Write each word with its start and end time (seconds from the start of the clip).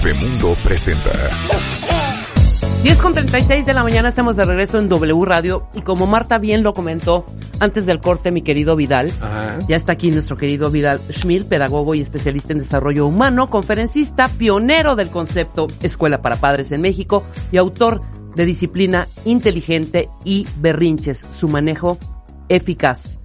Bebemundo 0.00 0.54
presenta. 0.62 1.10
10 2.84 3.02
con 3.02 3.14
36 3.14 3.66
de 3.66 3.74
la 3.74 3.82
mañana 3.82 4.08
estamos 4.08 4.36
de 4.36 4.44
regreso 4.44 4.78
en 4.78 4.88
W 4.88 5.24
Radio 5.24 5.68
y 5.74 5.80
como 5.80 6.06
Marta 6.06 6.38
bien 6.38 6.62
lo 6.62 6.72
comentó 6.72 7.26
antes 7.58 7.84
del 7.84 7.98
corte 7.98 8.30
mi 8.30 8.42
querido 8.42 8.76
Vidal, 8.76 9.12
Ajá. 9.20 9.58
ya 9.66 9.74
está 9.74 9.94
aquí 9.94 10.12
nuestro 10.12 10.36
querido 10.36 10.70
Vidal 10.70 11.00
Schmil, 11.10 11.46
pedagogo 11.46 11.96
y 11.96 12.00
especialista 12.00 12.52
en 12.52 12.60
desarrollo 12.60 13.08
humano, 13.08 13.48
conferencista, 13.48 14.28
pionero 14.28 14.94
del 14.94 15.08
concepto 15.08 15.66
Escuela 15.82 16.22
para 16.22 16.36
Padres 16.36 16.70
en 16.70 16.80
México 16.80 17.24
y 17.50 17.56
autor 17.56 18.00
de 18.36 18.44
Disciplina 18.44 19.08
Inteligente 19.24 20.10
y 20.24 20.46
Berrinches, 20.58 21.26
su 21.28 21.48
manejo 21.48 21.98
eficaz. 22.48 23.18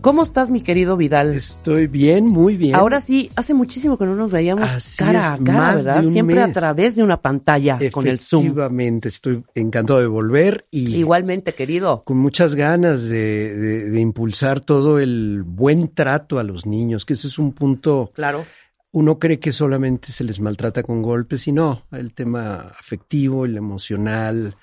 ¿Cómo 0.00 0.22
estás 0.22 0.50
mi 0.50 0.62
querido 0.62 0.96
Vidal? 0.96 1.34
Estoy 1.34 1.86
bien, 1.86 2.24
muy 2.26 2.56
bien. 2.56 2.74
Ahora 2.74 3.02
sí, 3.02 3.30
hace 3.36 3.52
muchísimo 3.52 3.98
que 3.98 4.06
no 4.06 4.16
nos 4.16 4.30
veíamos 4.30 4.70
Así 4.70 4.96
cara 4.96 5.34
a 5.34 5.38
cara, 5.38 5.74
¿verdad? 5.74 6.02
Siempre 6.04 6.40
a 6.40 6.50
través 6.52 6.96
de 6.96 7.02
una 7.02 7.20
pantalla 7.20 7.78
con 7.92 8.06
el 8.06 8.18
Zoom. 8.18 8.44
Efectivamente, 8.44 9.08
estoy 9.10 9.44
encantado 9.54 10.00
de 10.00 10.06
volver 10.06 10.66
y 10.70 10.94
Igualmente, 10.96 11.54
querido. 11.54 12.02
con 12.04 12.16
muchas 12.16 12.54
ganas 12.54 13.02
de, 13.02 13.54
de- 13.54 13.90
de 13.90 14.00
impulsar 14.00 14.60
todo 14.60 14.98
el 14.98 15.42
buen 15.46 15.88
trato 15.88 16.38
a 16.38 16.44
los 16.44 16.64
niños, 16.64 17.04
que 17.04 17.12
ese 17.12 17.26
es 17.26 17.38
un 17.38 17.52
punto, 17.52 18.08
Claro. 18.14 18.46
uno 18.92 19.18
cree 19.18 19.38
que 19.38 19.52
solamente 19.52 20.12
se 20.12 20.24
les 20.24 20.40
maltrata 20.40 20.82
con 20.82 21.02
golpes 21.02 21.46
y 21.46 21.52
no, 21.52 21.84
el 21.92 22.14
tema 22.14 22.72
afectivo, 22.78 23.44
el 23.44 23.54
emocional, 23.58 24.56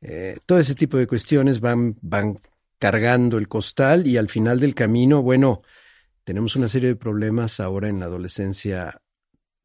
eh, 0.00 0.38
todo 0.46 0.60
ese 0.60 0.76
tipo 0.76 0.98
de 0.98 1.08
cuestiones 1.08 1.58
van, 1.58 1.96
van 2.00 2.38
cargando 2.84 3.38
el 3.38 3.48
costal 3.48 4.06
y 4.06 4.18
al 4.18 4.28
final 4.28 4.60
del 4.60 4.74
camino, 4.74 5.22
bueno, 5.22 5.62
tenemos 6.22 6.54
una 6.54 6.68
serie 6.68 6.90
de 6.90 6.96
problemas 6.96 7.58
ahora 7.58 7.88
en 7.88 7.98
la 7.98 8.04
adolescencia 8.04 9.00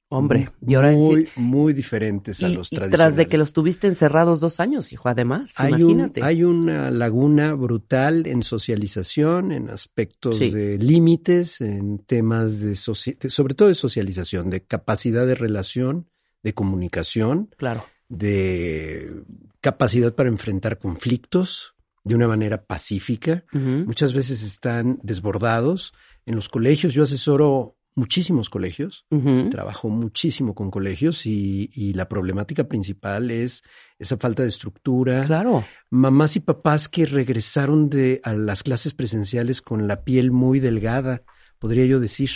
Hombre, 0.07 0.47
y 0.65 0.75
ahora 0.75 0.91
muy, 0.91 1.25
sí. 1.25 1.31
muy 1.35 1.73
diferentes 1.73 2.41
a 2.41 2.47
Y, 2.47 2.55
los 2.55 2.71
y 2.71 2.77
tradicionales. 2.77 2.97
tras 3.13 3.15
de 3.17 3.27
que 3.27 3.37
los 3.37 3.51
tuviste 3.51 3.87
encerrados 3.87 4.39
dos 4.39 4.61
años, 4.61 4.93
hijo, 4.93 5.09
además, 5.09 5.51
hay, 5.57 5.73
un- 5.73 5.79
imagínate. 5.81 6.23
hay 6.23 6.43
una 6.45 6.91
laguna 6.91 7.53
brutal 7.55 8.25
en 8.25 8.41
socialización, 8.41 9.51
en 9.51 9.69
aspectos 9.69 10.37
Sí. 10.37 10.49
de 10.49 10.77
límites, 10.77 11.59
en 11.59 11.99
temas 11.99 12.59
de- 12.61 12.75
sobre 12.77 13.53
todo 13.53 13.67
de 13.67 13.75
socialización, 13.75 14.49
de 14.49 14.61
capacidad 14.63 15.27
de 15.27 15.35
relación, 15.35 16.07
de 16.41 16.53
comunicación, 16.53 17.49
Claro. 17.57 17.83
de 18.07 19.11
capacidad 19.59 20.15
para 20.15 20.29
enfrentar 20.29 20.77
conflictos 20.79 21.75
de 22.09 22.15
una 22.15 22.27
manera 22.27 22.65
pacífica. 22.65 23.45
Muchas 23.53 24.13
veces 24.13 24.43
están 24.43 24.99
desbordados. 25.03 25.93
En 26.25 26.35
los 26.35 26.49
colegios, 26.49 26.93
yo 26.93 27.03
asesoro 27.03 27.77
muchísimos 27.95 28.49
colegios, 28.49 29.05
trabajo 29.51 29.89
muchísimo 29.89 30.55
con 30.55 30.71
colegios 30.71 31.25
y, 31.25 31.69
y 31.73 31.93
la 31.93 32.09
problemática 32.09 32.67
principal 32.67 33.29
es 33.29 33.63
esa 33.99 34.17
falta 34.17 34.43
de 34.43 34.49
estructura. 34.49 35.23
Claro. 35.23 35.65
Mamás 35.91 36.35
y 36.35 36.39
papás 36.39 36.89
que 36.89 37.05
regresaron 37.05 37.89
de 37.89 38.21
a 38.23 38.33
las 38.33 38.63
clases 38.63 38.93
presenciales 38.93 39.61
con 39.61 39.87
la 39.87 40.03
piel 40.03 40.31
muy 40.31 40.59
delgada, 40.59 41.23
podría 41.59 41.85
yo 41.85 41.99
decir, 41.99 42.31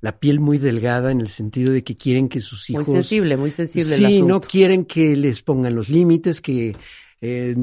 la 0.00 0.18
piel 0.20 0.40
muy 0.40 0.56
delgada 0.56 1.10
en 1.10 1.20
el 1.20 1.28
sentido 1.28 1.72
de 1.72 1.84
que 1.84 1.96
quieren 1.96 2.28
que 2.28 2.40
sus 2.40 2.70
Muy 2.70 2.82
hijos 2.82 2.94
sensible, 2.94 3.36
muy 3.36 3.50
sensible 3.50 3.96
Sí, 3.96 4.22
no 4.22 4.40
quieren 4.40 4.86
que 4.86 5.16
les 5.16 5.42
pongan 5.42 5.74
los 5.74 5.90
límites, 5.90 6.40
que 6.40 6.76
eh, 7.20 7.56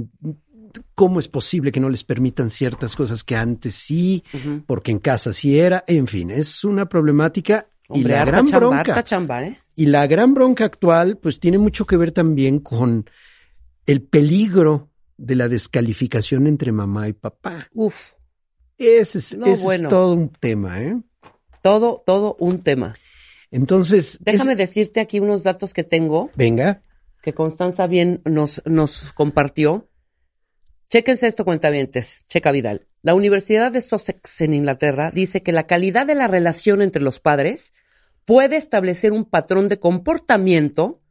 cómo 0.96 1.20
es 1.20 1.28
posible 1.28 1.72
que 1.72 1.80
no 1.80 1.90
les 1.90 2.04
permitan 2.04 2.50
ciertas 2.50 2.96
cosas 2.96 3.24
que 3.24 3.36
antes 3.36 3.76
sí, 3.76 4.24
porque 4.66 4.92
en 4.92 5.00
casa 5.00 5.34
sí 5.34 5.60
era, 5.60 5.84
en 5.88 6.08
fin, 6.08 6.32
es 6.32 6.64
una 6.64 6.88
problemática 6.88 7.68
y 7.90 8.04
la 8.04 8.26
gran 8.26 8.48
chamba, 8.48 8.68
bronca 8.84 9.04
chamba, 9.04 9.44
¿eh? 9.44 9.60
y 9.76 9.86
la 9.88 10.08
gran 10.08 10.34
bronca 10.34 10.66
actual 10.66 11.18
pues 11.18 11.40
tiene 11.40 11.58
mucho 11.58 11.86
que 11.86 11.98
ver 11.98 12.12
también 12.12 12.60
con 12.60 13.10
el 13.86 14.02
peligro 14.02 14.90
de 15.18 15.36
la 15.36 15.48
descalificación 15.48 16.48
entre 16.48 16.72
mamá 16.72 17.08
y 17.08 17.14
papá. 17.14 17.68
Uf, 17.74 18.14
Ese 18.78 19.20
es, 19.20 19.38
No, 19.38 19.46
ese 19.46 19.54
es 19.54 19.64
bueno. 19.64 19.90
todo 19.90 20.14
un 20.14 20.30
tema, 20.30 20.82
¿eh? 20.82 20.98
todo, 21.62 22.02
todo 22.06 22.36
un 22.40 22.62
tema. 22.64 22.96
Entonces, 23.52 24.18
Déjame 24.22 24.54
es- 24.54 24.58
decirte 24.58 25.00
aquí 25.00 25.20
unos 25.20 25.44
datos 25.44 25.74
que 25.74 25.84
tengo 25.84 26.30
venga, 26.36 26.82
que 27.22 27.34
Constanza 27.34 27.88
bien 27.88 28.22
nos, 28.26 28.62
nos 28.66 29.12
compartió. 29.14 29.88
Chéquense 30.90 31.28
esto, 31.28 31.46
cuentavientes. 31.46 32.26
Checa 32.30 32.52
Vidal. 32.52 32.88
La 33.02 33.16
Universidad 33.16 33.72
de 33.72 33.82
Sussex 33.82 34.42
en 34.42 34.54
Inglaterra 34.54 35.12
dice 35.14 35.44
que 35.44 35.52
la 35.52 35.68
calidad 35.68 36.06
de 36.06 36.16
la 36.16 36.28
relación 36.28 36.82
entre 36.82 37.02
los 37.02 37.20
padres 37.20 37.74
puede 38.26 38.56
establecer 38.56 39.12
un 39.12 39.26
patrón 39.26 39.68
de 39.68 39.80
comportamiento 39.80 41.02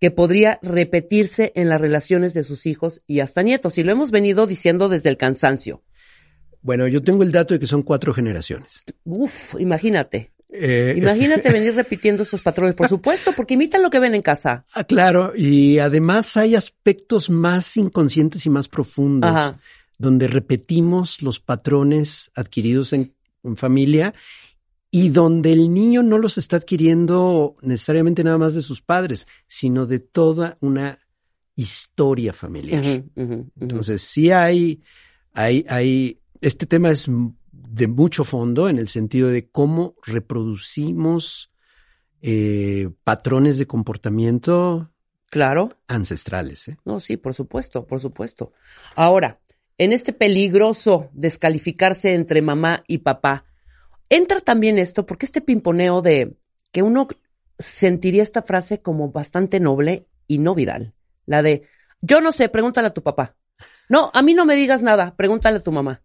que 0.00 0.10
podría 0.10 0.58
repetirse 0.62 1.52
en 1.54 1.68
las 1.68 1.80
relaciones 1.80 2.34
de 2.34 2.42
sus 2.42 2.66
hijos 2.66 3.02
y 3.06 3.20
hasta 3.20 3.42
nietos. 3.42 3.78
Y 3.78 3.84
lo 3.84 3.92
hemos 3.92 4.10
venido 4.10 4.46
diciendo 4.46 4.88
desde 4.88 5.10
el 5.10 5.16
cansancio. 5.16 5.82
bueno, 6.60 6.88
yo 6.88 7.02
tengo 7.02 7.22
el 7.22 7.32
dato 7.32 7.54
de 7.54 7.60
que 7.60 7.66
son 7.66 7.82
cuatro 7.82 8.12
generaciones. 8.12 8.84
Uf, 9.04 9.54
imagínate. 9.58 10.33
Eh, 10.56 10.94
Imagínate 10.96 11.50
venir 11.52 11.74
repitiendo 11.74 12.22
esos 12.22 12.40
patrones, 12.40 12.74
por 12.74 12.88
supuesto, 12.88 13.32
porque 13.32 13.54
imitan 13.54 13.82
lo 13.82 13.90
que 13.90 13.98
ven 13.98 14.14
en 14.14 14.22
casa. 14.22 14.64
Ah, 14.74 14.84
claro, 14.84 15.32
y 15.36 15.78
además 15.78 16.36
hay 16.36 16.54
aspectos 16.54 17.28
más 17.28 17.76
inconscientes 17.76 18.46
y 18.46 18.50
más 18.50 18.68
profundos, 18.68 19.30
Ajá. 19.30 19.58
donde 19.98 20.28
repetimos 20.28 21.22
los 21.22 21.40
patrones 21.40 22.30
adquiridos 22.36 22.92
en, 22.92 23.12
en 23.42 23.56
familia 23.56 24.14
y 24.90 25.08
donde 25.08 25.52
el 25.52 25.74
niño 25.74 26.04
no 26.04 26.18
los 26.18 26.38
está 26.38 26.58
adquiriendo 26.58 27.56
necesariamente 27.62 28.22
nada 28.22 28.38
más 28.38 28.54
de 28.54 28.62
sus 28.62 28.80
padres, 28.80 29.26
sino 29.48 29.86
de 29.86 29.98
toda 29.98 30.56
una 30.60 31.00
historia 31.56 32.32
familiar. 32.32 33.02
Entonces, 33.60 34.02
sí 34.02 34.30
hay, 34.30 34.82
hay, 35.32 35.64
hay, 35.68 36.20
este 36.40 36.66
tema 36.66 36.90
es 36.90 37.08
de 37.74 37.88
mucho 37.88 38.22
fondo 38.22 38.68
en 38.68 38.78
el 38.78 38.86
sentido 38.86 39.28
de 39.30 39.50
cómo 39.50 39.96
reproducimos 40.06 41.50
eh, 42.22 42.88
patrones 43.02 43.58
de 43.58 43.66
comportamiento 43.66 44.92
claro. 45.28 45.76
ancestrales. 45.88 46.68
¿eh? 46.68 46.76
No, 46.84 47.00
sí, 47.00 47.16
por 47.16 47.34
supuesto, 47.34 47.84
por 47.84 47.98
supuesto. 47.98 48.52
Ahora, 48.94 49.40
en 49.76 49.92
este 49.92 50.12
peligroso 50.12 51.10
descalificarse 51.14 52.14
entre 52.14 52.42
mamá 52.42 52.84
y 52.86 52.98
papá, 52.98 53.44
entra 54.08 54.38
también 54.38 54.78
esto, 54.78 55.04
porque 55.04 55.26
este 55.26 55.40
pimponeo 55.40 56.00
de 56.00 56.36
que 56.70 56.82
uno 56.82 57.08
sentiría 57.58 58.22
esta 58.22 58.42
frase 58.42 58.82
como 58.82 59.10
bastante 59.10 59.58
noble 59.58 60.06
y 60.28 60.38
no 60.38 60.54
Vidal. 60.54 60.94
La 61.26 61.42
de, 61.42 61.66
yo 62.00 62.20
no 62.20 62.30
sé, 62.30 62.48
pregúntale 62.48 62.86
a 62.86 62.94
tu 62.94 63.02
papá. 63.02 63.34
No, 63.88 64.12
a 64.14 64.22
mí 64.22 64.32
no 64.32 64.46
me 64.46 64.54
digas 64.54 64.84
nada, 64.84 65.16
pregúntale 65.16 65.56
a 65.56 65.60
tu 65.60 65.72
mamá. 65.72 66.03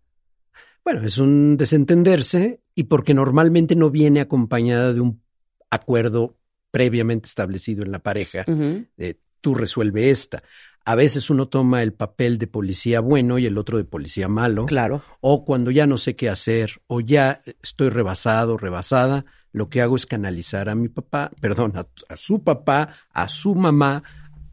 Bueno, 0.92 1.06
es 1.06 1.20
un 1.20 1.56
desentenderse 1.56 2.62
y 2.74 2.86
porque 2.86 3.14
normalmente 3.14 3.76
no 3.76 3.92
viene 3.92 4.22
acompañada 4.22 4.92
de 4.92 5.02
un 5.02 5.22
acuerdo 5.70 6.36
previamente 6.72 7.28
establecido 7.28 7.84
en 7.84 7.92
la 7.92 8.00
pareja 8.00 8.44
de 8.44 9.20
tú 9.40 9.54
resuelve 9.54 10.10
esta. 10.10 10.42
A 10.86 10.96
veces 10.96 11.30
uno 11.30 11.48
toma 11.48 11.84
el 11.84 11.94
papel 11.94 12.40
de 12.40 12.48
policía 12.48 13.02
bueno 13.02 13.38
y 13.38 13.46
el 13.46 13.60
otro 13.60 13.78
de 13.78 13.84
policía 13.84 14.28
malo. 14.28 14.66
Claro. 14.66 15.04
o 15.22 15.46
cuando 15.46 15.70
ya 15.70 15.86
no 15.86 16.00
sé 16.00 16.16
qué 16.16 16.28
hacer 16.28 16.82
o 16.88 17.02
ya 17.02 17.44
estoy 17.62 17.90
rebasado, 17.90 18.58
rebasada, 18.58 19.26
lo 19.52 19.70
que 19.70 19.84
hago 19.84 19.96
es 19.96 20.08
canalizar 20.08 20.70
a 20.70 20.76
mi 20.76 20.90
papá, 20.90 21.30
perdón, 21.40 21.74
a, 21.76 21.86
a 22.12 22.16
su 22.16 22.44
papá, 22.44 22.96
a 23.14 23.28
su 23.28 23.54
mamá 23.54 24.02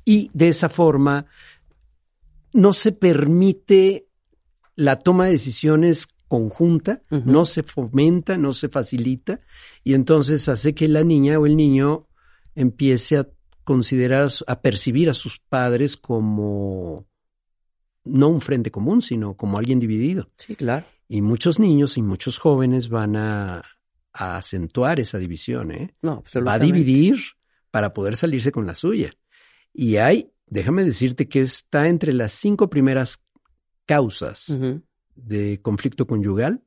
y 0.04 0.30
de 0.34 0.50
esa 0.50 0.68
forma 0.68 1.24
no 2.52 2.74
se 2.74 2.92
permite 2.92 4.08
la 4.74 4.98
toma 4.98 5.24
de 5.24 5.32
decisiones 5.32 6.08
conjunta, 6.28 7.02
no 7.10 7.44
se 7.44 7.62
fomenta, 7.62 8.36
no 8.36 8.52
se 8.52 8.68
facilita 8.68 9.40
y 9.84 9.94
entonces 9.94 10.48
hace 10.48 10.74
que 10.74 10.88
la 10.88 11.04
niña 11.04 11.38
o 11.38 11.46
el 11.46 11.56
niño 11.56 12.08
empiece 12.54 13.18
a 13.18 13.28
considerar, 13.64 14.30
a 14.46 14.60
percibir 14.60 15.10
a 15.10 15.14
sus 15.14 15.38
padres 15.38 15.96
como 15.96 17.06
no 18.04 18.28
un 18.28 18.40
frente 18.40 18.70
común, 18.70 19.02
sino 19.02 19.36
como 19.36 19.58
alguien 19.58 19.80
dividido. 19.80 20.30
Sí, 20.36 20.56
claro. 20.56 20.86
Y 21.08 21.22
muchos 21.22 21.58
niños 21.58 21.96
y 21.96 22.02
muchos 22.02 22.38
jóvenes 22.38 22.88
van 22.88 23.16
a, 23.16 23.62
a 24.12 24.36
acentuar 24.36 24.98
esa 25.00 25.18
división, 25.18 25.70
¿eh? 25.72 25.94
No, 26.02 26.24
Va 26.46 26.54
a 26.54 26.58
dividir 26.58 27.20
para 27.70 27.92
poder 27.92 28.16
salirse 28.16 28.52
con 28.52 28.66
la 28.66 28.74
suya. 28.74 29.10
Y 29.72 29.96
hay, 29.96 30.32
déjame 30.46 30.84
decirte 30.84 31.28
que 31.28 31.42
está 31.42 31.88
entre 31.88 32.12
las 32.12 32.32
cinco 32.32 32.70
primeras 32.70 33.22
causas. 33.84 34.56
De 35.16 35.60
conflicto 35.62 36.06
conyugal 36.06 36.62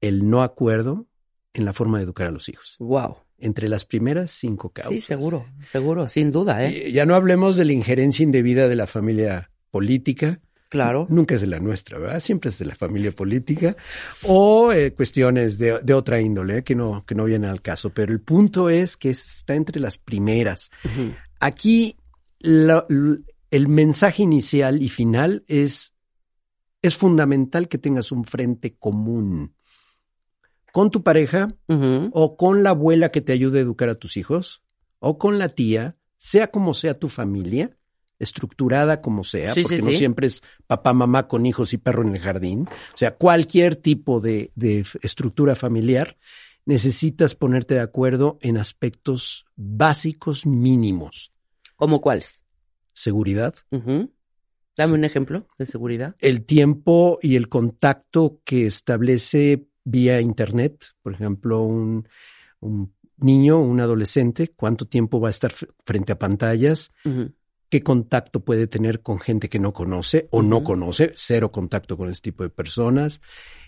el 0.00 0.28
no 0.28 0.42
acuerdo 0.42 1.06
en 1.52 1.64
la 1.64 1.72
forma 1.72 1.98
de 1.98 2.04
educar 2.04 2.26
a 2.26 2.30
los 2.30 2.48
hijos. 2.48 2.76
Wow. 2.78 3.16
Entre 3.38 3.68
las 3.68 3.84
primeras 3.84 4.30
cinco 4.32 4.70
causas. 4.70 4.92
Sí, 4.92 5.00
seguro, 5.00 5.46
seguro, 5.62 6.08
sin 6.08 6.30
duda, 6.30 6.62
¿eh? 6.62 6.92
Ya 6.92 7.06
no 7.06 7.14
hablemos 7.14 7.56
de 7.56 7.64
la 7.64 7.72
injerencia 7.72 8.22
indebida 8.22 8.68
de 8.68 8.76
la 8.76 8.86
familia 8.86 9.50
política, 9.70 10.40
Claro. 10.68 11.08
Nunca 11.10 11.34
es 11.34 11.40
de 11.40 11.48
la 11.48 11.58
nuestra, 11.58 11.98
¿verdad? 11.98 12.20
Siempre 12.20 12.48
es 12.50 12.58
de 12.60 12.64
la 12.64 12.76
familia 12.76 13.10
política 13.10 13.76
o 14.22 14.70
eh, 14.72 14.92
cuestiones 14.92 15.58
de, 15.58 15.80
de, 15.82 15.94
otra 15.94 16.20
índole 16.20 16.58
¿eh? 16.58 16.62
que 16.62 16.76
no, 16.76 17.04
que 17.04 17.16
no 17.16 17.24
vienen 17.24 17.50
al 17.50 17.60
caso. 17.60 17.90
Pero 17.90 18.12
el 18.12 18.20
punto 18.20 18.70
es 18.70 18.96
que 18.96 19.10
está 19.10 19.56
entre 19.56 19.80
las 19.80 19.98
primeras. 19.98 20.70
Aquí 21.40 21.96
la- 22.38 22.86
el 23.50 23.66
mensaje 23.66 24.22
inicial 24.22 24.80
y 24.80 24.88
final 24.88 25.42
es, 25.48 25.92
es 26.82 26.96
fundamental 26.96 27.68
que 27.68 27.78
tengas 27.78 28.12
un 28.12 28.24
frente 28.24 28.74
común 28.76 29.54
con 30.72 30.90
tu 30.90 31.02
pareja 31.02 31.48
o 32.12 32.36
con 32.36 32.62
la 32.62 32.70
abuela 32.70 33.10
que 33.10 33.20
te 33.20 33.32
ayude 33.32 33.58
a 33.58 33.62
educar 33.62 33.88
a 33.88 33.96
tus 33.96 34.16
hijos 34.16 34.62
o 34.98 35.18
con 35.18 35.38
la 35.38 35.50
tía, 35.50 35.96
sea 36.16 36.50
como 36.50 36.74
sea 36.74 36.98
tu 36.98 37.08
familia, 37.08 37.76
estructurada 38.18 39.00
como 39.00 39.24
sea, 39.24 39.54
Sí, 39.54 39.62
porque 39.62 39.78
sí, 39.78 39.84
no 39.84 39.90
sí. 39.90 39.96
siempre 39.96 40.26
es 40.26 40.42
papá, 40.66 40.92
mamá 40.92 41.26
con 41.26 41.46
hijos 41.46 41.72
y 41.72 41.78
perro 41.78 42.02
en 42.06 42.14
el 42.14 42.20
jardín. 42.20 42.68
O 42.94 42.96
sea, 42.96 43.16
cualquier 43.16 43.76
tipo 43.76 44.20
de, 44.20 44.52
de 44.54 44.84
estructura 45.02 45.54
familiar, 45.54 46.18
necesitas 46.66 47.34
ponerte 47.34 47.74
de 47.74 47.80
acuerdo 47.80 48.38
en 48.42 48.58
aspectos 48.58 49.46
básicos 49.56 50.46
mínimos. 50.46 51.32
¿Cómo 51.76 52.00
cuáles? 52.00 52.44
Seguridad. 52.92 53.54
Dame 54.76 54.94
un 54.94 55.04
ejemplo 55.04 55.46
de 55.58 55.66
seguridad. 55.66 56.16
el 56.20 56.44
tiempo 56.44 57.18
y 57.22 57.36
el 57.36 57.48
contacto 57.48 58.40
que 58.44 58.66
establece 58.66 59.66
vía 59.84 60.20
Internet, 60.20 60.86
por 61.02 61.12
ejemplo, 61.12 61.62
un, 61.62 62.08
un 62.60 62.92
niño, 63.18 63.58
un 63.58 63.80
adolescente, 63.80 64.48
cuánto 64.54 64.86
tiempo 64.86 65.20
va 65.20 65.28
a 65.28 65.30
estar 65.30 65.52
frente 65.84 66.12
a 66.12 66.18
pantallas, 66.18 66.92
qué 67.68 67.82
contacto 67.82 68.40
puede 68.40 68.66
tener 68.66 69.00
con 69.02 69.18
gente 69.18 69.48
que 69.48 69.58
no 69.58 69.72
conoce 69.72 70.28
o 70.30 70.42
no 70.42 70.64
conoce, 70.64 71.12
cero 71.14 71.52
contacto 71.52 71.96
con 71.96 72.10
este 72.10 72.30
tipo 72.30 72.42
de 72.42 72.50
personas, 72.50 73.20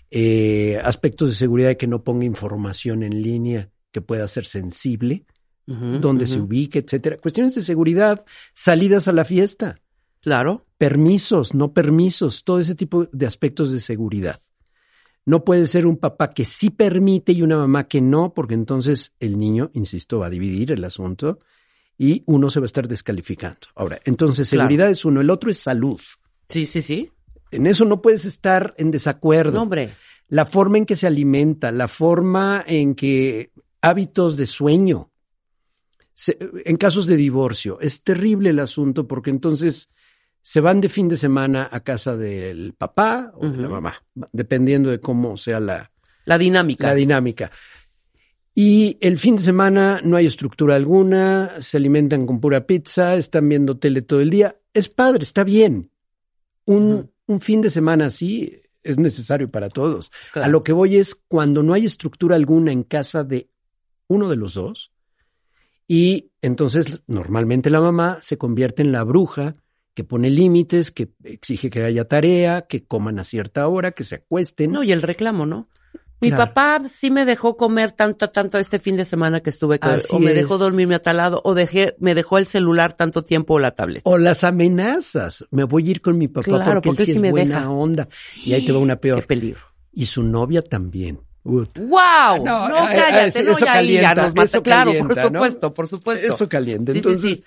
eh, 0.09 0.79
aspectos 0.83 1.29
de 1.29 1.35
seguridad 1.35 1.69
de 1.69 1.77
que 1.77 1.87
no 1.87 2.03
ponga 2.03 2.25
información 2.25 3.03
en 3.03 3.21
línea 3.21 3.69
que 3.91 4.01
pueda 4.01 4.27
ser 4.27 4.45
sensible, 4.45 5.25
dónde 5.65 6.25
se 6.25 6.39
ubique, 6.39 6.79
etcétera. 6.79 7.17
Cuestiones 7.17 7.55
de 7.55 7.63
seguridad, 7.63 8.25
salidas 8.53 9.07
a 9.07 9.13
la 9.13 9.23
fiesta, 9.23 9.79
Claro. 10.23 10.65
Permisos, 10.87 11.53
no 11.53 11.71
permisos, 11.71 12.43
todo 12.43 12.59
ese 12.59 12.75
tipo 12.75 13.05
de 13.11 13.25
aspectos 13.25 13.71
de 13.71 13.79
seguridad. 13.79 14.39
No 15.25 15.45
puede 15.45 15.65
ser 15.67 15.85
un 15.85 15.95
papá 15.95 16.33
que 16.33 16.43
sí 16.43 16.69
permite 16.69 17.31
y 17.31 17.41
una 17.41 17.57
mamá 17.57 17.87
que 17.87 18.01
no, 18.01 18.33
porque 18.33 18.53
entonces 18.53 19.13
el 19.21 19.39
niño, 19.39 19.71
insisto, 19.73 20.19
va 20.19 20.25
a 20.25 20.29
dividir 20.29 20.73
el 20.73 20.83
asunto 20.83 21.39
y 21.97 22.23
uno 22.25 22.49
se 22.49 22.59
va 22.59 22.65
a 22.65 22.71
estar 22.73 22.89
descalificando. 22.89 23.67
Ahora, 23.75 24.01
entonces 24.03 24.49
Claro. 24.49 24.63
seguridad 24.63 24.89
es 24.89 25.05
uno, 25.05 25.21
el 25.21 25.29
otro 25.29 25.49
es 25.49 25.57
salud. 25.59 26.01
Sí, 26.49 26.65
sí, 26.65 26.81
sí. 26.81 27.09
En 27.51 27.65
eso 27.67 27.85
no 27.85 28.01
puedes 28.01 28.25
estar 28.25 28.73
en 28.77 28.91
desacuerdo. 28.91 29.53
No, 29.53 29.61
hombre. 29.61 29.95
La 30.27 30.45
forma 30.45 30.79
en 30.79 30.85
que 30.85 30.97
se 30.97 31.07
alimenta, 31.07 31.71
la 31.71 31.87
forma 31.87 32.61
en 32.67 32.93
que 32.95 33.51
hábitos 33.81 34.35
de 34.35 34.47
sueño. 34.47 35.11
Se- 36.13 36.37
en 36.65 36.75
casos 36.75 37.07
de 37.07 37.15
divorcio, 37.15 37.79
es 37.79 38.03
terrible 38.03 38.49
el 38.49 38.59
asunto 38.59 39.07
porque 39.07 39.29
entonces 39.29 39.87
se 40.45 40.59
van 40.59 40.81
de 40.81 40.89
fin 40.89 41.07
de 41.07 41.15
semana 41.15 41.69
a 41.71 41.79
casa 41.79 42.17
del 42.17 42.73
papá 42.73 43.31
o 43.35 43.47
de 43.47 43.57
la 43.57 43.69
mamá, 43.69 44.03
dependiendo 44.33 44.89
de 44.89 44.99
cómo 44.99 45.37
sea 45.37 45.61
la, 45.61 45.89
La 46.25 46.37
dinámica. 46.37 46.87
la 46.87 46.95
dinámica. 46.95 47.49
Y 48.53 48.97
el 48.99 49.17
fin 49.17 49.37
de 49.37 49.41
semana 49.41 50.01
no 50.03 50.17
hay 50.17 50.25
estructura 50.25 50.75
alguna, 50.75 51.49
se 51.61 51.77
alimentan 51.77 52.25
con 52.25 52.41
pura 52.41 52.67
pizza, 52.67 53.15
están 53.15 53.47
viendo 53.47 53.77
tele 53.79 54.01
todo 54.01 54.19
el 54.19 54.29
día. 54.29 54.57
Es 54.73 54.89
padre, 54.89 55.23
está 55.23 55.45
bien. 55.45 55.89
Un, 56.65 57.09
un 57.25 57.39
fin 57.39 57.61
de 57.61 57.69
semana 57.69 58.07
así 58.07 58.61
es 58.83 58.99
necesario 58.99 59.47
para 59.47 59.69
todos. 59.69 60.11
Claro. 60.33 60.45
A 60.45 60.49
lo 60.49 60.61
que 60.61 60.73
voy 60.73 60.97
es 60.97 61.15
cuando 61.15 61.63
no 61.63 61.73
hay 61.73 61.85
estructura 61.85 62.35
alguna 62.35 62.73
en 62.73 62.83
casa 62.83 63.23
de 63.23 63.49
uno 64.07 64.29
de 64.29 64.35
los 64.35 64.55
dos, 64.55 64.91
y 65.87 66.31
entonces 66.41 67.01
normalmente 67.07 67.69
la 67.69 67.79
mamá 67.79 68.17
se 68.21 68.37
convierte 68.37 68.81
en 68.81 68.91
la 68.91 69.03
bruja 69.03 69.55
que 69.93 70.03
pone 70.03 70.29
límites, 70.29 70.91
que 70.91 71.09
exige 71.23 71.69
que 71.69 71.83
haya 71.83 72.05
tarea, 72.07 72.63
que 72.63 72.83
coman 72.85 73.19
a 73.19 73.23
cierta 73.23 73.67
hora, 73.67 73.91
que 73.91 74.03
se 74.03 74.15
acuesten. 74.15 74.71
No, 74.71 74.83
y 74.83 74.91
el 74.91 75.01
reclamo, 75.01 75.45
¿no? 75.45 75.69
Mi 76.19 76.29
Claro. 76.29 76.45
papá 76.53 76.81
sí 76.87 77.11
me 77.11 77.25
dejó 77.25 77.57
comer 77.57 77.91
tanto, 77.91 78.29
tanto 78.29 78.57
este 78.57 78.79
fin 78.79 78.95
de 78.95 79.03
semana 79.03 79.41
que 79.41 79.49
estuve, 79.49 79.77
con- 79.79 79.91
Así 79.91 80.15
o 80.15 80.19
me 80.19 80.33
dejó 80.33 80.57
dormirme 80.57 80.95
a 80.95 80.99
tal 80.99 81.17
lado, 81.17 81.41
o 81.43 81.53
dejé, 81.53 81.95
me 81.99 82.15
dejó 82.15 82.37
el 82.37 82.47
celular 82.47 82.93
tanto 82.93 83.23
tiempo 83.25 83.55
o 83.55 83.59
la 83.59 83.71
tablet. 83.71 84.01
O 84.05 84.17
las 84.17 84.45
amenazas. 84.45 85.45
Me 85.51 85.65
voy 85.65 85.87
a 85.87 85.91
ir 85.91 86.01
con 86.01 86.17
mi 86.17 86.27
papá 86.29 86.45
Claro, 86.45 86.63
porque, 86.75 86.87
porque 86.87 87.01
él 87.03 87.07
sí 87.07 87.15
es 87.15 87.21
me 87.21 87.31
buena 87.31 87.55
deja. 87.55 87.69
onda. 87.69 88.07
Y 88.45 88.53
ahí 88.53 88.63
te 88.65 88.71
va 88.71 88.79
una 88.79 88.95
Qué 88.95 89.01
peor. 89.01 89.27
peligro. 89.27 89.59
Y 89.91 90.05
su 90.05 90.23
novia 90.23 90.61
también. 90.61 91.19
¡Wow! 91.43 92.45
No, 92.45 92.69
No, 92.69 92.89
eh, 92.89 92.95
cállate, 92.95 93.43
no, 93.43 93.51
eso 93.51 93.65
ya 93.65 94.15
nos 94.15 94.33
mata. 94.33 94.43
eso 94.43 94.63
Claro, 94.63 94.91
calienta, 94.91 95.23
por 95.23 95.31
¿no? 95.33 95.39
supuesto, 95.39 95.73
por 95.73 95.87
supuesto. 95.89 96.33
Eso 96.33 96.47
caliente. 96.49 96.93
Sí, 96.93 97.01
sí, 97.01 97.07
Entonces, 97.09 97.37
sí. 97.39 97.43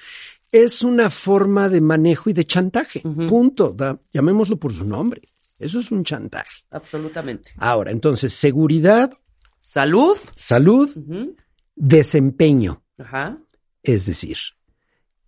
Es 0.53 0.83
una 0.83 1.11
forma 1.11 1.69
de 1.69 1.81
manejo 1.81 2.31
y 2.31 2.33
de 2.33 2.45
chantaje. 2.47 3.01
Punto. 3.01 3.73
Da- 3.73 3.99
llamémoslo 4.13 4.57
por 4.57 4.73
su 4.73 4.85
nombre. 4.85 5.23
Eso 5.59 5.81
es 5.81 5.91
un 5.91 6.05
chantaje. 6.05 6.65
Absolutamente. 6.71 7.53
Ahora, 7.57 7.91
entonces, 7.91 8.33
seguridad, 8.35 9.13
Salud. 9.59 10.17
salud, 10.35 10.91
desempeño. 11.75 12.83
Ajá. 12.99 13.39
Es 13.83 14.07
decir, 14.07 14.37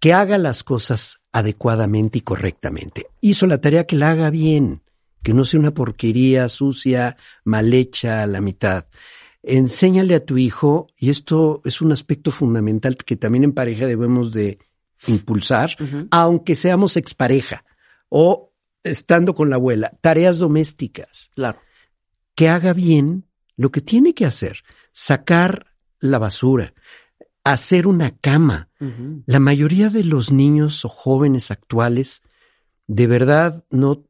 que 0.00 0.12
haga 0.12 0.38
las 0.38 0.64
cosas 0.64 1.18
adecuadamente 1.32 2.18
y 2.18 2.22
correctamente. 2.22 3.06
Hizo 3.20 3.46
la 3.46 3.60
tarea 3.60 3.86
que 3.86 3.96
la 3.96 4.10
haga 4.10 4.30
bien, 4.30 4.82
que 5.22 5.34
no 5.34 5.44
sea 5.44 5.60
una 5.60 5.74
porquería 5.74 6.48
sucia, 6.48 7.16
mal 7.44 7.72
hecha 7.74 8.22
a 8.22 8.26
la 8.26 8.40
mitad. 8.40 8.86
Enséñale 9.42 10.14
a 10.14 10.24
tu 10.24 10.36
hijo, 10.38 10.88
y 10.96 11.10
esto 11.10 11.62
es 11.64 11.80
un 11.80 11.92
aspecto 11.92 12.30
fundamental 12.30 12.96
que 12.96 13.16
también 13.16 13.44
en 13.44 13.52
pareja 13.52 13.86
debemos 13.86 14.32
de 14.32 14.58
impulsar, 15.06 15.76
aunque 16.10 16.56
seamos 16.56 16.96
expareja 16.96 17.64
o 18.08 18.52
estando 18.82 19.34
con 19.34 19.50
la 19.50 19.56
abuela, 19.56 19.92
tareas 20.00 20.38
domésticas 20.38 21.30
Claro. 21.34 21.60
que 22.34 22.48
haga 22.48 22.72
bien 22.72 23.24
lo 23.56 23.70
que 23.70 23.80
tiene 23.80 24.14
que 24.14 24.24
hacer, 24.24 24.62
sacar 24.92 25.66
la 26.00 26.18
basura, 26.18 26.74
hacer 27.44 27.86
una 27.86 28.16
cama. 28.16 28.68
La 29.26 29.40
mayoría 29.40 29.90
de 29.90 30.04
los 30.04 30.30
niños 30.30 30.84
o 30.84 30.88
jóvenes 30.88 31.50
actuales 31.50 32.22
de 32.86 33.06
verdad 33.06 33.64
no 33.70 34.04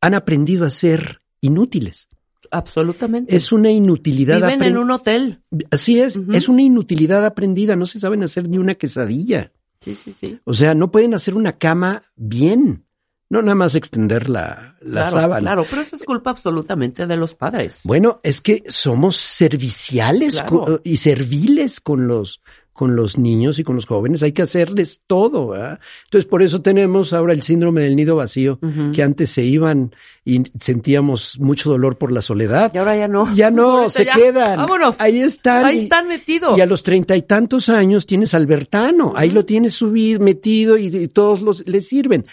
han 0.00 0.14
aprendido 0.14 0.64
a 0.64 0.70
ser 0.70 1.20
inútiles. 1.40 2.08
Absolutamente. 2.50 3.34
Es 3.34 3.52
una 3.52 3.70
inutilidad 3.70 4.36
Viven 4.36 4.62
en 4.62 4.78
un 4.78 4.90
hotel. 4.90 5.42
Así 5.70 6.00
es, 6.00 6.18
es 6.32 6.48
una 6.48 6.62
inutilidad 6.62 7.24
aprendida, 7.26 7.76
no 7.76 7.86
se 7.86 8.00
saben 8.00 8.22
hacer 8.22 8.48
ni 8.48 8.58
una 8.58 8.74
quesadilla. 8.74 9.52
Sí, 9.84 9.94
sí, 9.94 10.12
sí. 10.12 10.40
O 10.44 10.54
sea, 10.54 10.74
no 10.74 10.90
pueden 10.90 11.14
hacer 11.14 11.34
una 11.34 11.52
cama 11.58 12.02
bien. 12.16 12.86
No 13.30 13.40
nada 13.42 13.54
más 13.54 13.74
extender 13.74 14.28
la, 14.30 14.76
la 14.80 15.08
claro, 15.08 15.16
sábana. 15.18 15.40
claro, 15.40 15.66
pero 15.68 15.82
eso 15.82 15.96
es 15.96 16.02
culpa 16.04 16.30
absolutamente 16.30 17.06
de 17.06 17.16
los 17.16 17.34
padres. 17.34 17.80
Bueno, 17.84 18.20
es 18.22 18.40
que 18.40 18.62
somos 18.68 19.16
serviciales 19.16 20.42
Claro. 20.42 20.80
y 20.84 20.98
serviles 20.98 21.80
con 21.80 22.06
los 22.06 22.40
con 22.74 22.96
los 22.96 23.16
niños 23.16 23.58
y 23.58 23.64
con 23.64 23.76
los 23.76 23.86
jóvenes, 23.86 24.22
hay 24.22 24.32
que 24.32 24.42
hacerles 24.42 25.00
todo, 25.06 25.48
¿verdad? 25.48 25.78
Entonces, 26.04 26.28
por 26.28 26.42
eso 26.42 26.60
tenemos 26.60 27.12
ahora 27.14 27.32
el 27.32 27.40
síndrome 27.42 27.80
del 27.82 27.96
nido 27.96 28.16
vacío, 28.16 28.58
que 28.92 29.02
antes 29.02 29.30
se 29.30 29.44
iban 29.44 29.94
y 30.24 30.42
sentíamos 30.60 31.38
mucho 31.40 31.70
dolor 31.70 31.96
por 31.96 32.10
la 32.12 32.20
soledad. 32.20 32.72
Y 32.74 32.78
ahora 32.78 32.96
ya 32.96 33.08
no. 33.08 33.32
Ya 33.34 33.50
no, 33.50 33.70
Ahorita 33.84 33.90
se 33.90 34.04
ya. 34.04 34.14
quedan. 34.14 34.56
Vámonos. 34.58 35.00
Ahí 35.00 35.20
están. 35.20 35.64
Ahí 35.64 35.76
y- 35.78 35.82
están 35.84 36.08
metidos. 36.08 36.58
Y 36.58 36.60
a 36.60 36.66
los 36.66 36.82
treinta 36.82 37.16
y 37.16 37.22
tantos 37.22 37.68
años 37.68 38.04
tienes 38.06 38.34
Albertano, 38.34 39.12
ahí 39.16 39.30
lo 39.30 39.44
tienes 39.44 39.72
subido, 39.74 40.20
metido 40.20 40.76
y, 40.76 40.86
y 40.86 41.08
todos 41.08 41.40
los 41.40 41.66
le 41.66 41.80
sirven. 41.80 42.26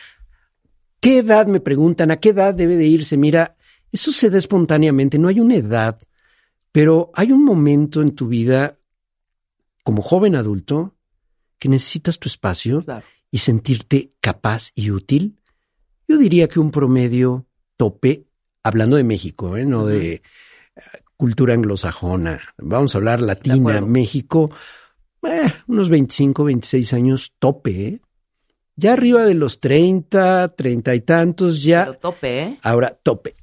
¿Qué 1.00 1.20
edad 1.20 1.48
me 1.48 1.60
preguntan? 1.60 2.12
¿A 2.12 2.18
qué 2.18 2.30
edad 2.30 2.54
debe 2.54 2.78
de 2.78 2.86
irse? 2.88 3.16
Mira, 3.18 3.56
eso 3.92 4.12
se 4.12 4.30
da 4.30 4.38
espontáneamente, 4.38 5.18
no 5.18 5.28
hay 5.28 5.40
una 5.40 5.56
edad, 5.56 6.00
pero 6.72 7.12
hay 7.14 7.32
un 7.32 7.44
momento 7.44 8.02
en 8.02 8.16
tu 8.16 8.28
vida 8.28 8.78
como 9.92 10.04
joven 10.04 10.38
adulto 10.38 10.96
que 11.60 11.68
necesitas 11.68 12.18
tu 12.18 12.30
espacio 12.30 12.82
Claro. 12.82 13.06
y 13.30 13.40
sentirte 13.40 14.14
capaz 14.22 14.72
y 14.74 14.90
útil. 14.90 15.38
Yo 16.08 16.18
diría 16.18 16.48
que 16.48 16.62
un 16.62 16.72
promedio 16.72 17.46
tope, 17.76 18.26
hablando 18.64 18.96
de 18.96 19.04
México, 19.04 19.58
¿eh? 19.58 19.66
no 19.66 19.86
de 19.86 20.14
eh, 20.14 20.22
cultura 21.18 21.56
anglosajona, 21.56 22.40
vamos 22.58 22.96
a 22.96 23.00
hablar 23.00 23.20
latina. 23.20 23.82
México, 23.82 24.50
eh, 25.24 25.52
unos 25.68 25.90
25, 25.90 26.46
26 26.46 26.94
años 26.94 27.34
tope. 27.38 27.88
¿eh? 27.88 28.02
Ya 28.78 28.94
arriba 28.94 29.26
de 29.26 29.34
los 29.34 29.60
30, 29.60 30.56
30 30.56 30.96
y 30.96 31.02
tantos, 31.02 31.62
ya 31.62 31.84
Pero 31.84 31.98
tope, 31.98 32.44
¿eh? 32.44 32.60
Ahora, 32.64 32.98
tope. 33.04 33.36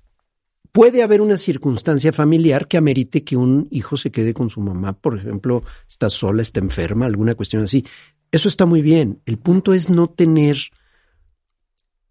Puede 0.73 1.03
haber 1.03 1.21
una 1.21 1.39
circunstancia 1.39 2.13
familiar 2.13 2.69
que 2.69 2.77
amerite 2.77 3.25
que 3.25 3.37
un 3.37 3.69
hijo 3.71 3.97
se 3.97 4.11
quede 4.11 4.35
con 4.35 4.51
su 4.51 4.61
mamá, 4.61 4.93
por 4.93 5.17
ejemplo, 5.17 5.63
está 5.89 6.11
sola, 6.11 6.43
está 6.43 6.61
enferma, 6.61 7.07
alguna 7.07 7.35
cuestión 7.35 7.63
así. 7.63 7.85
Eso 8.31 8.49
está 8.49 8.67
muy 8.67 8.83
bien. 8.83 9.21
El 9.25 9.39
punto 9.39 9.73
es 9.73 9.89
no 9.89 10.09
tener 10.09 10.71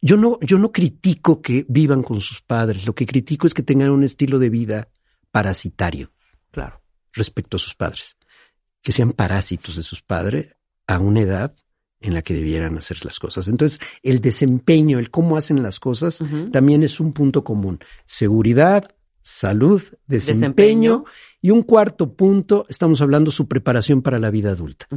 yo 0.01 0.15
no, 0.15 0.39
yo 0.41 0.59
no 0.59 0.71
critico 0.71 1.41
que 1.41 1.65
vivan 1.67 2.03
con 2.03 2.21
sus 2.21 2.41
padres, 2.41 2.85
lo 2.85 2.93
que 2.93 3.05
critico 3.05 3.47
es 3.47 3.53
que 3.53 3.63
tengan 3.63 3.89
un 3.89 4.03
estilo 4.03 4.39
de 4.39 4.49
vida 4.49 4.89
parasitario. 5.31 6.11
Claro. 6.51 6.81
Respecto 7.13 7.57
a 7.57 7.59
sus 7.59 7.75
padres. 7.75 8.15
Que 8.81 8.91
sean 8.91 9.11
parásitos 9.11 9.75
de 9.75 9.83
sus 9.83 10.01
padres 10.01 10.55
a 10.85 10.99
una 10.99 11.21
edad 11.21 11.55
en 11.99 12.13
la 12.13 12.21
que 12.21 12.33
debieran 12.33 12.77
hacer 12.77 13.03
las 13.03 13.19
cosas. 13.19 13.47
Entonces, 13.47 13.79
el 14.03 14.21
desempeño, 14.21 14.99
el 14.99 15.09
cómo 15.09 15.37
hacen 15.37 15.63
las 15.63 15.79
cosas, 15.79 16.19
también 16.51 16.83
es 16.83 16.99
un 16.99 17.13
punto 17.13 17.43
común. 17.43 17.79
Seguridad, 18.05 18.95
salud, 19.21 19.81
desempeño, 20.05 21.05
y 21.41 21.51
un 21.51 21.63
cuarto 21.63 22.13
punto, 22.13 22.65
estamos 22.69 23.01
hablando 23.01 23.31
su 23.31 23.47
preparación 23.47 24.01
para 24.01 24.19
la 24.19 24.29
vida 24.29 24.51
adulta. 24.51 24.87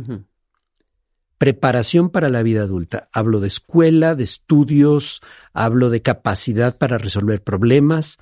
Preparación 1.38 2.11
para 2.11 2.28
la 2.28 2.42
vida 2.42 2.62
adulta. 2.62 3.09
Hablo 3.12 3.40
de 3.40 3.49
escuela, 3.49 4.14
de 4.14 4.25
estudios, 4.25 5.23
hablo 5.54 5.88
de 5.88 6.02
capacidad 6.02 6.76
para 6.76 6.99
resolver 6.99 7.42
problemas. 7.42 8.19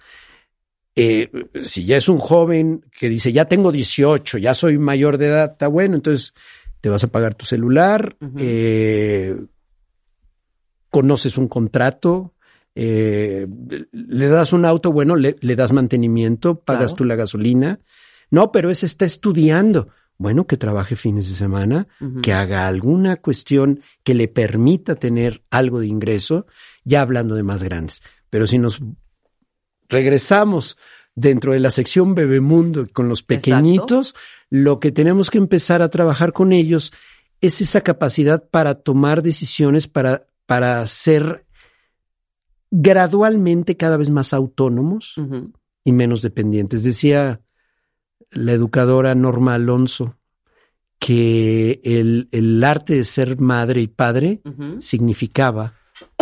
Eh, 0.95 1.31
si 1.63 1.85
ya 1.85 1.97
es 1.97 2.09
un 2.09 2.19
joven 2.19 2.85
que 2.91 3.09
dice, 3.09 3.33
ya 3.33 3.45
tengo 3.45 3.71
18, 3.71 4.39
ya 4.39 4.55
soy 4.55 4.79
mayor 4.79 5.19
de 5.19 5.27
edad, 5.27 5.53
está 5.53 5.69
bueno, 5.69 5.95
entonces 5.95 6.33
te 6.81 6.89
vas 6.89 7.05
a 7.05 7.09
pagar 7.09 7.35
tu 7.35 7.45
celular, 7.45 8.17
eh, 8.37 9.37
conoces 10.91 11.39
un 11.39 11.49
contrato, 11.49 12.35
eh, 12.75 13.47
le 13.93 14.29
das 14.29 14.53
un 14.53 14.65
auto, 14.65 14.93
bueno, 14.93 15.17
le, 15.17 15.35
das 15.41 15.73
mantenimiento, 15.73 16.61
pagas 16.61 16.95
tú 16.95 17.05
la 17.05 17.17
gasolina. 17.17 17.81
No, 18.31 18.53
pero 18.53 18.71
ese 18.71 18.87
está 18.87 19.05
estudiando. 19.05 19.89
Bueno, 20.17 20.47
que 20.47 20.57
trabaje 20.57 20.97
fines 20.97 21.29
de 21.29 21.37
semana, 21.37 21.87
que 22.23 22.33
haga 22.33 22.67
alguna 22.67 23.17
cuestión 23.17 23.83
que 24.03 24.15
le 24.15 24.27
permita 24.27 24.97
tener 24.97 25.43
algo 25.49 25.79
de 25.79 25.87
ingreso, 25.87 26.47
ya 26.85 27.03
hablando 27.03 27.37
de 27.37 27.45
más 27.45 27.63
grandes. 27.63 28.03
Pero 28.29 28.49
si 28.49 28.59
nos 28.59 28.81
regresamos 29.89 30.77
dentro 31.15 31.53
de 31.53 31.61
la 31.61 31.71
sección 31.71 32.15
Bebemundo 32.15 32.87
con 32.93 33.09
los 33.09 33.23
pequeñitos, 33.23 34.15
lo 34.51 34.81
que 34.81 34.93
tenemos 34.93 35.31
que 35.31 35.39
empezar 35.39 35.83
a 35.83 35.91
trabajar 35.91 36.33
con 36.33 36.53
ellos 36.53 36.93
es 37.41 37.61
esa 37.61 37.83
capacidad 37.83 38.49
para 38.49 38.75
tomar 38.75 39.23
decisiones, 39.23 39.87
para, 39.87 40.27
para 40.47 40.87
ser 40.87 41.45
gradualmente 42.71 43.77
cada 43.77 43.97
vez 43.97 44.11
más 44.11 44.33
autónomos 44.33 45.15
y 45.85 45.93
menos 45.93 46.23
dependientes. 46.23 46.83
Decía 46.83 47.41
la 48.31 48.53
educadora 48.53 49.15
Norma 49.15 49.55
Alonso 49.55 50.17
que 50.99 51.81
el, 51.85 52.29
el 52.33 52.63
arte 52.65 52.95
de 52.95 53.05
ser 53.05 53.39
madre 53.41 53.81
y 53.81 53.87
padre 53.87 54.43
significaba 54.81 55.75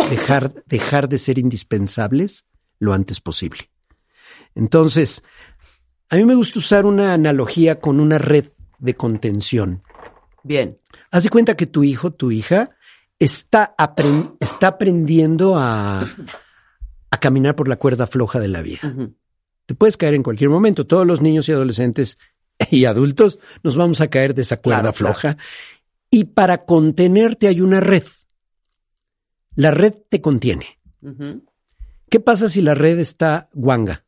dejar, 0.09 0.63
dejar 0.65 1.09
de 1.09 1.17
ser 1.17 1.39
indispensables 1.39 2.45
lo 2.79 2.93
antes 2.93 3.19
posible. 3.19 3.71
Entonces, 4.53 5.23
a 6.09 6.15
mí 6.15 6.25
me 6.25 6.35
gusta 6.35 6.59
usar 6.59 6.85
una 6.85 7.13
analogía 7.13 7.79
con 7.79 7.99
una 7.99 8.17
red 8.17 8.45
de 8.79 8.95
contención. 8.95 9.83
Bien. 10.43 10.79
Haz 11.11 11.23
de 11.23 11.29
cuenta 11.29 11.57
que 11.57 11.65
tu 11.65 11.83
hijo, 11.83 12.11
tu 12.11 12.31
hija, 12.31 12.71
está, 13.19 13.75
está 14.39 14.67
aprendiendo 14.67 15.57
a, 15.57 16.01
a, 17.11 17.19
caminar 17.19 17.55
por 17.55 17.67
la 17.67 17.75
cuerda 17.75 18.07
floja 18.07 18.39
de 18.39 18.47
la 18.47 18.61
vida. 18.61 18.79
Te 19.65 19.75
puedes 19.75 19.97
caer 19.97 20.13
en 20.13 20.23
cualquier 20.23 20.49
momento. 20.49 20.87
Todos 20.87 21.05
los 21.05 21.21
niños 21.21 21.49
y 21.49 21.51
adolescentes 21.51 22.17
y 22.71 22.85
adultos 22.85 23.39
nos 23.63 23.75
vamos 23.75 24.01
a 24.01 24.07
caer 24.07 24.33
de 24.33 24.43
esa 24.43 24.57
cuerda 24.57 24.93
floja. 24.93 25.37
Y 26.09 26.25
para 26.25 26.65
contenerte 26.65 27.47
hay 27.47 27.61
una 27.61 27.81
red. 27.81 28.03
La 29.55 29.71
red 29.71 29.93
te 30.07 30.21
contiene. 30.21 30.79
¿Qué 32.09 32.19
pasa 32.19 32.47
si 32.47 32.61
la 32.61 32.75
red 32.75 32.99
está 32.99 33.49
guanga? 33.53 34.05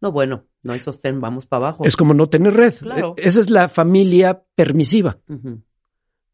No, 0.00 0.12
bueno, 0.12 0.44
no 0.66 0.72
hay 0.72 0.80
sostén, 0.80 1.20
vamos 1.20 1.46
para 1.46 1.68
abajo. 1.68 1.84
Es 1.84 1.96
como 1.96 2.12
no 2.12 2.28
tener 2.28 2.52
red. 2.52 2.74
E, 2.84 3.14
esa 3.16 3.40
es 3.40 3.50
la 3.50 3.68
familia 3.68 4.44
permisiva. 4.54 5.18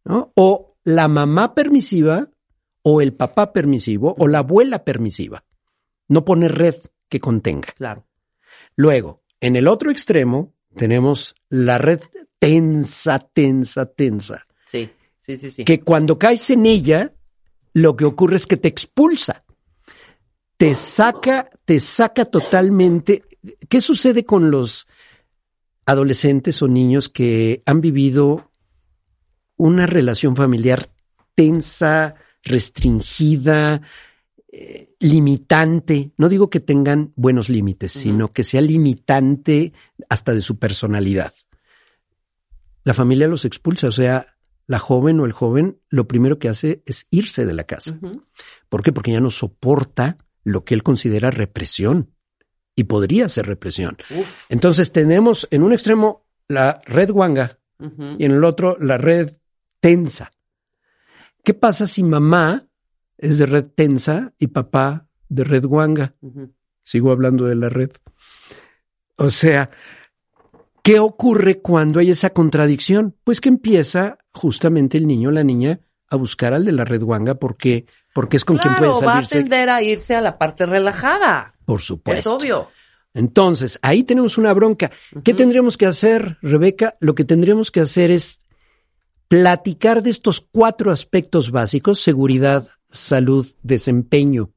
¿no? 0.04 0.32
O 0.34 0.76
la 0.84 1.06
mamá 1.08 1.54
permisiva, 1.54 2.30
o 2.82 3.00
el 3.00 3.12
papá 3.12 3.52
permisivo, 3.52 4.14
o 4.18 4.26
la 4.26 4.38
abuela 4.38 4.84
permisiva. 4.84 5.44
No 6.08 6.24
poner 6.24 6.52
red 6.54 6.76
que 7.08 7.20
contenga. 7.20 7.68
Claro. 7.76 8.06
Luego, 8.74 9.22
en 9.40 9.56
el 9.56 9.68
otro 9.68 9.90
extremo, 9.90 10.54
tenemos 10.74 11.34
la 11.50 11.78
red 11.78 12.00
tensa, 12.38 13.18
tensa, 13.18 13.86
tensa. 13.86 14.46
Sí, 14.66 14.90
sí, 15.20 15.36
sí, 15.36 15.50
sí. 15.50 15.64
Que 15.64 15.80
cuando 15.80 16.18
caes 16.18 16.50
en 16.50 16.66
ella, 16.66 17.12
lo 17.74 17.96
que 17.96 18.04
ocurre 18.04 18.36
es 18.36 18.46
que 18.46 18.56
te 18.56 18.68
expulsa. 18.68 19.44
Te 20.56 20.74
saca, 20.74 21.50
te 21.64 21.80
saca 21.80 22.24
totalmente 22.24 23.24
¿Qué 23.68 23.80
sucede 23.80 24.24
con 24.24 24.50
los 24.50 24.86
adolescentes 25.84 26.62
o 26.62 26.68
niños 26.68 27.08
que 27.08 27.62
han 27.66 27.80
vivido 27.80 28.50
una 29.56 29.86
relación 29.86 30.36
familiar 30.36 30.90
tensa, 31.34 32.14
restringida, 32.42 33.82
eh, 34.52 34.94
limitante? 35.00 36.12
No 36.16 36.28
digo 36.28 36.50
que 36.50 36.60
tengan 36.60 37.12
buenos 37.16 37.48
límites, 37.48 37.92
sino 37.92 38.32
que 38.32 38.44
sea 38.44 38.60
limitante 38.60 39.72
hasta 40.08 40.32
de 40.32 40.40
su 40.40 40.58
personalidad. 40.58 41.34
La 42.84 42.94
familia 42.94 43.28
los 43.28 43.44
expulsa, 43.44 43.88
o 43.88 43.92
sea, 43.92 44.36
la 44.66 44.78
joven 44.78 45.18
o 45.20 45.24
el 45.24 45.32
joven 45.32 45.80
lo 45.88 46.06
primero 46.06 46.38
que 46.38 46.48
hace 46.48 46.82
es 46.86 47.06
irse 47.10 47.44
de 47.44 47.54
la 47.54 47.64
casa. 47.64 47.98
¿Por 48.68 48.82
qué? 48.82 48.92
Porque 48.92 49.12
ya 49.12 49.20
no 49.20 49.30
soporta 49.30 50.18
lo 50.44 50.64
que 50.64 50.74
él 50.74 50.82
considera 50.82 51.30
represión 51.30 52.12
y 52.74 52.84
podría 52.84 53.28
ser 53.28 53.46
represión. 53.46 53.96
Entonces 54.48 54.92
tenemos 54.92 55.46
en 55.50 55.62
un 55.62 55.72
extremo 55.72 56.26
la 56.48 56.80
red 56.86 57.10
guanga 57.10 57.58
y 58.18 58.24
en 58.24 58.32
el 58.32 58.44
otro 58.44 58.76
la 58.80 58.98
red 58.98 59.34
tensa. 59.80 60.30
¿Qué 61.44 61.54
pasa 61.54 61.86
si 61.86 62.02
mamá 62.02 62.68
es 63.18 63.38
de 63.38 63.46
red 63.46 63.64
tensa 63.74 64.32
y 64.38 64.48
papá 64.48 65.08
de 65.28 65.44
red 65.44 65.64
guanga? 65.64 66.14
Sigo 66.82 67.10
hablando 67.10 67.44
de 67.44 67.56
la 67.56 67.68
red. 67.68 67.90
O 69.16 69.30
sea, 69.30 69.70
¿qué 70.82 70.98
ocurre 70.98 71.60
cuando 71.60 72.00
hay 72.00 72.10
esa 72.10 72.30
contradicción? 72.30 73.16
Pues 73.24 73.40
que 73.40 73.48
empieza 73.48 74.18
justamente 74.32 74.98
el 74.98 75.06
niño 75.06 75.28
o 75.28 75.32
la 75.32 75.44
niña 75.44 75.80
a 76.08 76.16
buscar 76.16 76.54
al 76.54 76.64
de 76.64 76.72
la 76.72 76.84
red 76.84 77.02
guanga 77.02 77.36
porque, 77.36 77.86
porque 78.12 78.36
es 78.36 78.44
con 78.44 78.58
quien 78.58 78.76
puede 78.76 78.92
salirse. 78.92 79.06
va 79.06 79.18
a 79.18 79.22
tender 79.22 79.70
a 79.70 79.82
irse 79.82 80.14
a 80.14 80.20
la 80.20 80.38
parte 80.38 80.66
relajada. 80.66 81.54
Por 81.64 81.80
supuesto. 81.80 82.30
Es 82.30 82.42
obvio. 82.42 82.68
Entonces, 83.14 83.78
ahí 83.82 84.04
tenemos 84.04 84.38
una 84.38 84.52
bronca. 84.54 84.90
¿Qué 85.22 85.34
tendríamos 85.34 85.76
que 85.76 85.86
hacer, 85.86 86.38
Rebeca? 86.40 86.96
Lo 87.00 87.14
que 87.14 87.24
tendríamos 87.24 87.70
que 87.70 87.80
hacer 87.80 88.10
es 88.10 88.40
platicar 89.28 90.02
de 90.02 90.10
estos 90.10 90.40
cuatro 90.40 90.90
aspectos 90.90 91.50
básicos, 91.50 92.00
seguridad, 92.00 92.68
salud, 92.90 93.46
desempeño 93.62 94.50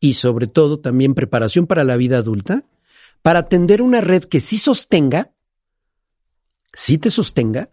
y 0.00 0.14
sobre 0.14 0.46
todo 0.46 0.80
también 0.80 1.14
preparación 1.14 1.66
para 1.66 1.84
la 1.84 1.96
vida 1.96 2.18
adulta, 2.18 2.64
para 3.22 3.40
atender 3.40 3.82
una 3.82 4.00
red 4.00 4.24
que 4.24 4.40
sí 4.40 4.58
sostenga, 4.58 5.32
sí 6.72 6.98
te 6.98 7.10
sostenga, 7.10 7.70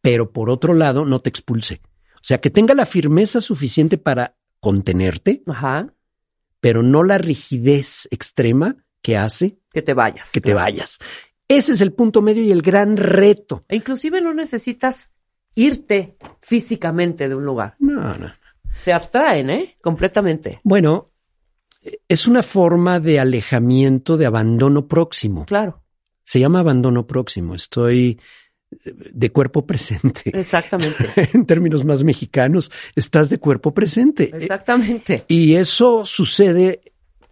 pero 0.00 0.32
por 0.32 0.50
otro 0.50 0.74
lado 0.74 1.04
no 1.04 1.20
te 1.20 1.28
expulse. 1.28 1.80
O 2.16 2.24
sea, 2.24 2.38
que 2.38 2.50
tenga 2.50 2.74
la 2.74 2.86
firmeza 2.86 3.40
suficiente 3.40 3.98
para 3.98 4.36
contenerte, 4.60 5.42
Ajá 5.46 5.94
pero 6.60 6.82
no 6.82 7.02
la 7.02 7.18
rigidez 7.18 8.06
extrema 8.10 8.76
que 9.02 9.16
hace 9.16 9.58
que 9.72 9.82
te 9.82 9.94
vayas. 9.94 10.30
Que 10.30 10.40
te 10.40 10.54
vayas. 10.54 10.98
Ese 11.48 11.72
es 11.72 11.80
el 11.80 11.92
punto 11.92 12.22
medio 12.22 12.42
y 12.42 12.52
el 12.52 12.62
gran 12.62 12.96
reto. 12.96 13.64
E 13.68 13.76
inclusive 13.76 14.20
no 14.20 14.34
necesitas 14.34 15.10
irte 15.54 16.16
físicamente 16.40 17.28
de 17.28 17.34
un 17.34 17.44
lugar. 17.44 17.76
No, 17.78 18.16
no. 18.16 18.32
Se 18.72 18.92
abstraen, 18.92 19.50
¿eh? 19.50 19.76
Completamente. 19.80 20.60
Bueno, 20.62 21.10
es 22.08 22.28
una 22.28 22.42
forma 22.42 23.00
de 23.00 23.18
alejamiento, 23.18 24.16
de 24.16 24.26
abandono 24.26 24.86
próximo. 24.86 25.44
Claro. 25.46 25.82
Se 26.22 26.38
llama 26.38 26.60
abandono 26.60 27.06
próximo. 27.06 27.54
Estoy 27.54 28.20
de 28.70 29.32
cuerpo 29.32 29.66
presente. 29.66 30.30
Exactamente. 30.32 31.04
en 31.34 31.46
términos 31.46 31.84
más 31.84 32.04
mexicanos, 32.04 32.70
estás 32.94 33.28
de 33.30 33.38
cuerpo 33.38 33.74
presente. 33.74 34.30
Exactamente. 34.32 35.24
Y 35.28 35.54
eso 35.54 36.04
sucede 36.04 36.80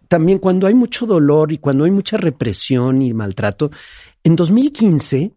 también 0.07 0.39
cuando 0.39 0.67
hay 0.67 0.73
mucho 0.73 1.05
dolor 1.05 1.51
y 1.51 1.59
cuando 1.59 1.85
hay 1.85 1.91
mucha 1.91 2.17
represión 2.17 3.01
y 3.01 3.13
maltrato. 3.13 3.71
En 4.23 4.35
2015 4.35 5.33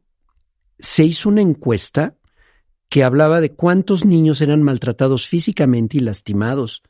se 0.79 1.05
hizo 1.05 1.29
una 1.29 1.43
encuesta 1.43 2.17
que 2.89 3.05
hablaba 3.05 3.41
de 3.41 3.53
cuántos 3.53 4.05
niños 4.05 4.41
eran 4.41 4.63
maltratados 4.63 5.29
físicamente 5.29 5.97
y 5.99 6.01
lastimados 6.01 6.83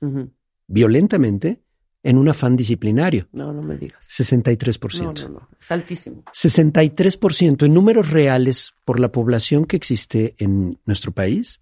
violentamente 0.67 1.61
en 2.03 2.19
un 2.19 2.29
afán 2.29 2.57
disciplinario. 2.57 3.29
No, 3.33 3.53
no 3.53 3.63
me 3.63 3.77
digas. 3.77 4.01
63%. 4.09 5.03
No, 5.03 5.13
no, 5.13 5.29
no. 5.29 5.49
Es 5.61 5.71
altísimo. 5.71 6.25
63% 6.33 7.67
en 7.67 7.75
números 7.75 8.11
reales 8.11 8.75
por 8.85 8.99
la 8.99 9.13
población 9.13 9.67
que 9.67 9.77
existe 9.77 10.35
en 10.39 10.79
nuestro 10.85 11.13
país 11.13 11.61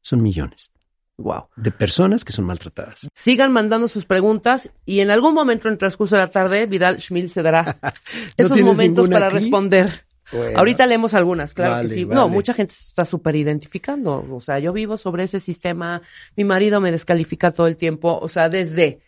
son 0.00 0.22
millones. 0.22 0.70
Wow. 1.16 1.44
de 1.54 1.70
personas 1.70 2.24
que 2.24 2.32
son 2.32 2.44
maltratadas. 2.44 3.06
Sigan 3.14 3.52
mandando 3.52 3.86
sus 3.86 4.04
preguntas 4.04 4.70
y 4.84 4.98
en 4.98 5.12
algún 5.12 5.32
momento 5.32 5.68
en 5.68 5.74
el 5.74 5.78
transcurso 5.78 6.16
de 6.16 6.22
la 6.22 6.26
tarde, 6.28 6.66
Vidal 6.66 7.00
Schmil 7.00 7.28
se 7.28 7.40
dará 7.40 7.78
esos 8.36 8.60
momentos 8.60 9.08
para 9.08 9.26
aquí? 9.28 9.36
responder. 9.36 10.06
Bueno. 10.32 10.58
Ahorita 10.58 10.86
leemos 10.86 11.14
algunas, 11.14 11.54
claro 11.54 11.70
Vale, 11.70 11.88
que 11.88 11.94
sí. 11.94 12.04
vale. 12.04 12.20
No, 12.20 12.28
mucha 12.28 12.52
gente 12.52 12.74
se 12.74 12.88
está 12.88 13.04
súper 13.04 13.36
identificando. 13.36 14.26
O 14.28 14.40
sea, 14.40 14.58
yo 14.58 14.72
vivo 14.72 14.96
sobre 14.96 15.22
ese 15.22 15.38
sistema, 15.38 16.02
mi 16.36 16.42
marido 16.42 16.80
me 16.80 16.90
descalifica 16.90 17.52
todo 17.52 17.68
el 17.68 17.76
tiempo. 17.76 18.18
O 18.20 18.28
sea, 18.28 18.48
desde, 18.48 18.98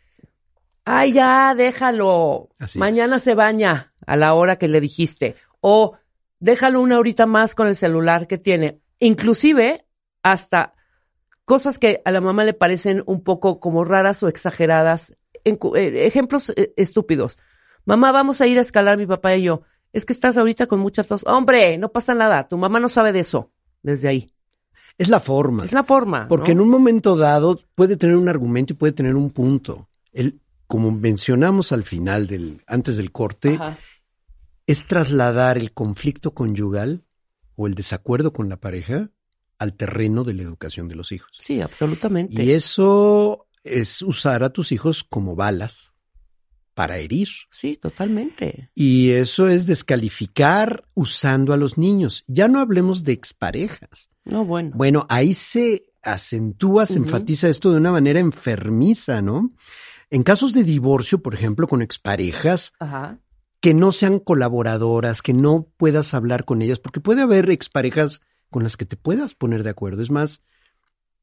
ay, 0.86 1.12
ya, 1.12 1.54
déjalo. 1.54 2.48
Así 2.58 2.78
Mañana 2.78 3.16
es. 3.16 3.24
se 3.24 3.34
baña 3.34 3.92
a 4.06 4.16
la 4.16 4.32
hora 4.32 4.56
que 4.56 4.68
le 4.68 4.80
dijiste. 4.80 5.36
O 5.60 5.98
déjalo 6.40 6.80
una 6.80 6.98
horita 6.98 7.26
más 7.26 7.54
con 7.54 7.66
el 7.66 7.76
celular 7.76 8.26
que 8.26 8.38
tiene. 8.38 8.80
Inclusive, 9.00 9.84
hasta 10.22 10.74
cosas 11.44 11.78
que 11.78 12.00
a 12.04 12.10
la 12.10 12.20
mamá 12.20 12.44
le 12.44 12.54
parecen 12.54 13.02
un 13.06 13.22
poco 13.22 13.60
como 13.60 13.84
raras 13.84 14.22
o 14.22 14.28
exageradas. 14.28 15.16
En 15.44 15.58
eh, 15.74 16.06
ejemplos 16.06 16.50
eh, 16.56 16.72
estúpidos. 16.76 17.38
Mamá, 17.84 18.12
vamos 18.12 18.40
a 18.40 18.46
ir 18.46 18.58
a 18.58 18.62
escalar 18.62 18.96
mi 18.96 19.06
papá 19.06 19.36
y 19.36 19.42
yo. 19.42 19.62
Es 19.92 20.04
que 20.06 20.12
estás 20.12 20.36
ahorita 20.36 20.66
con 20.66 20.80
muchas 20.80 21.06
tos. 21.06 21.24
Hombre, 21.26 21.78
no 21.78 21.90
pasa 21.90 22.14
nada. 22.14 22.46
Tu 22.48 22.56
mamá 22.56 22.80
no 22.80 22.88
sabe 22.88 23.12
de 23.12 23.20
eso. 23.20 23.52
Desde 23.82 24.08
ahí. 24.08 24.30
Es 24.98 25.08
la 25.08 25.20
forma. 25.20 25.64
Es 25.64 25.72
la 25.72 25.84
forma. 25.84 26.26
Porque 26.28 26.52
en 26.52 26.60
un 26.60 26.68
momento 26.68 27.16
dado 27.16 27.58
puede 27.74 27.96
tener 27.96 28.16
un 28.16 28.28
argumento 28.28 28.72
y 28.72 28.76
puede 28.76 28.92
tener 28.92 29.14
un 29.14 29.30
punto. 29.30 29.88
El, 30.12 30.40
como 30.66 30.90
mencionamos 30.90 31.72
al 31.72 31.84
final 31.84 32.26
del, 32.26 32.62
antes 32.66 32.96
del 32.96 33.12
corte, 33.12 33.54
Ajá. 33.54 33.78
es 34.66 34.86
trasladar 34.86 35.58
el 35.58 35.72
conflicto 35.72 36.34
conyugal 36.34 37.04
o 37.54 37.66
el 37.66 37.74
desacuerdo 37.74 38.32
con 38.32 38.48
la 38.48 38.58
pareja 38.58 39.10
al 39.58 39.74
terreno 39.74 40.24
de 40.24 40.34
la 40.34 40.42
educación 40.42 40.88
de 40.88 40.96
los 40.96 41.12
hijos. 41.12 41.30
Sí, 41.38 41.60
absolutamente. 41.60 42.42
Y 42.42 42.50
eso 42.52 43.46
es 43.64 44.02
usar 44.02 44.44
a 44.44 44.50
tus 44.50 44.72
hijos 44.72 45.02
como 45.02 45.34
balas 45.34 45.92
para 46.74 46.98
herir. 46.98 47.28
Sí, 47.50 47.76
totalmente. 47.76 48.70
Y 48.74 49.10
eso 49.10 49.48
es 49.48 49.66
descalificar 49.66 50.84
usando 50.94 51.54
a 51.54 51.56
los 51.56 51.78
niños. 51.78 52.22
Ya 52.26 52.48
no 52.48 52.60
hablemos 52.60 53.02
de 53.02 53.12
exparejas. 53.12 54.10
No, 54.24 54.44
bueno. 54.44 54.72
Bueno, 54.74 55.06
ahí 55.08 55.32
se 55.32 55.84
acentúa, 56.02 56.84
se 56.84 56.98
enfatiza 56.98 57.48
esto 57.48 57.70
de 57.70 57.78
una 57.78 57.92
manera 57.92 58.20
enfermiza, 58.20 59.22
¿no? 59.22 59.52
En 60.10 60.22
casos 60.22 60.52
de 60.52 60.62
divorcio, 60.64 61.20
por 61.22 61.34
ejemplo, 61.34 61.66
con 61.66 61.82
exparejas, 61.82 62.72
Ajá. 62.78 63.18
que 63.60 63.74
no 63.74 63.90
sean 63.92 64.18
colaboradoras, 64.20 65.22
que 65.22 65.32
no 65.32 65.68
puedas 65.76 66.14
hablar 66.14 66.44
con 66.44 66.62
ellas, 66.62 66.78
porque 66.78 67.00
puede 67.00 67.22
haber 67.22 67.50
exparejas 67.50 68.20
con 68.50 68.62
las 68.62 68.76
que 68.76 68.86
te 68.86 68.96
puedas 68.96 69.34
poner 69.34 69.64
de 69.64 69.70
acuerdo. 69.70 70.02
Es 70.02 70.10
más, 70.10 70.42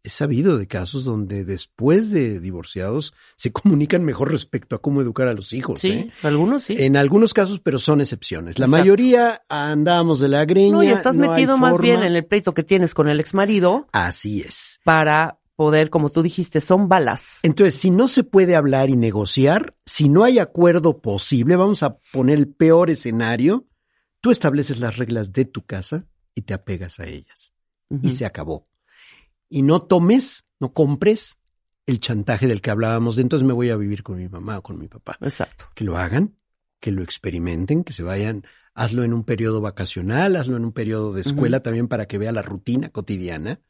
he 0.03 0.09
sabido 0.09 0.57
de 0.57 0.67
casos 0.67 1.05
donde 1.05 1.45
después 1.45 2.09
de 2.11 2.41
divorciados 2.41 3.13
se 3.37 3.51
comunican 3.53 4.03
mejor 4.03 4.29
respecto 4.31 4.75
a 4.75 4.81
cómo 4.81 5.01
educar 5.01 5.29
a 5.29 5.33
los 5.33 5.53
hijos. 5.53 5.79
Sí, 5.79 5.91
¿eh? 5.91 6.11
algunos 6.23 6.63
sí. 6.63 6.75
En 6.77 6.97
algunos 6.97 7.33
casos, 7.33 7.61
pero 7.61 7.79
son 7.79 8.01
excepciones. 8.01 8.59
La 8.59 8.65
Exacto. 8.65 8.79
mayoría 8.81 9.41
andamos 9.47 10.19
de 10.19 10.27
la 10.27 10.43
greña. 10.43 10.73
no, 10.73 10.83
y 10.83 10.87
estás 10.89 11.15
no 11.15 11.29
metido 11.29 11.57
más 11.57 11.77
bien 11.79 12.03
en 12.03 12.13
el 12.15 12.25
pleito 12.25 12.53
que 12.53 12.63
tienes 12.63 12.93
con 12.93 13.07
el 13.07 13.21
exmarido 13.21 13.87
Así 13.93 14.41
es. 14.41 14.81
para 14.83 15.39
poder, 15.55 15.89
como 15.89 16.09
tú 16.09 16.21
dijiste, 16.21 16.61
son 16.61 16.89
balas. 16.89 17.39
Entonces, 17.43 17.75
si 17.79 17.91
no 17.91 18.07
se 18.07 18.23
puede 18.23 18.55
hablar 18.55 18.89
y 18.89 18.95
negociar, 18.95 19.75
si 19.85 20.09
no 20.09 20.23
hay 20.23 20.39
acuerdo 20.39 21.01
posible, 21.01 21.55
vamos 21.55 21.83
a 21.83 21.97
poner 22.11 22.37
el 22.37 22.47
peor 22.47 22.89
escenario, 22.89 23.67
tú 24.21 24.31
estableces 24.31 24.79
las 24.79 24.97
reglas 24.97 25.33
de 25.33 25.45
tu 25.45 25.65
casa 25.65 26.05
y 26.35 26.41
te 26.41 26.53
apegas 26.53 26.99
a 26.99 27.05
ellas. 27.05 27.53
Y 28.01 28.09
se 28.09 28.25
acabó. 28.25 28.67
Y 29.49 29.61
no 29.61 29.83
tomes, 29.83 30.45
no 30.59 30.73
compres 30.73 31.37
el 31.85 31.99
chantaje 31.99 32.47
del 32.47 32.61
que 32.61 32.71
hablábamos 32.71 33.17
de 33.17 33.21
entonces 33.21 33.45
me 33.45 33.53
voy 33.53 33.69
a 33.69 33.75
vivir 33.75 34.03
con 34.03 34.17
mi 34.17 34.27
mamá 34.27 34.57
o 34.57 34.63
con 34.63 34.79
mi 34.79 34.87
papá. 34.87 35.17
Exacto. 35.21 35.65
Que 35.75 35.83
lo 35.83 35.97
hagan, 35.97 36.35
que 36.79 36.91
lo 36.91 37.03
experimenten, 37.03 37.83
que 37.83 37.93
se 37.93 38.01
vayan, 38.01 38.45
hazlo 38.73 39.03
en 39.03 39.13
un 39.13 39.23
periodo 39.23 39.61
vacacional, 39.61 40.35
hazlo 40.37 40.57
en 40.57 40.65
un 40.65 40.71
periodo 40.71 41.13
de 41.13 41.21
escuela 41.21 41.61
también 41.61 41.87
para 41.87 42.07
que 42.07 42.17
vea 42.17 42.31
la 42.31 42.41
rutina 42.41 42.89
cotidiana 42.89 43.61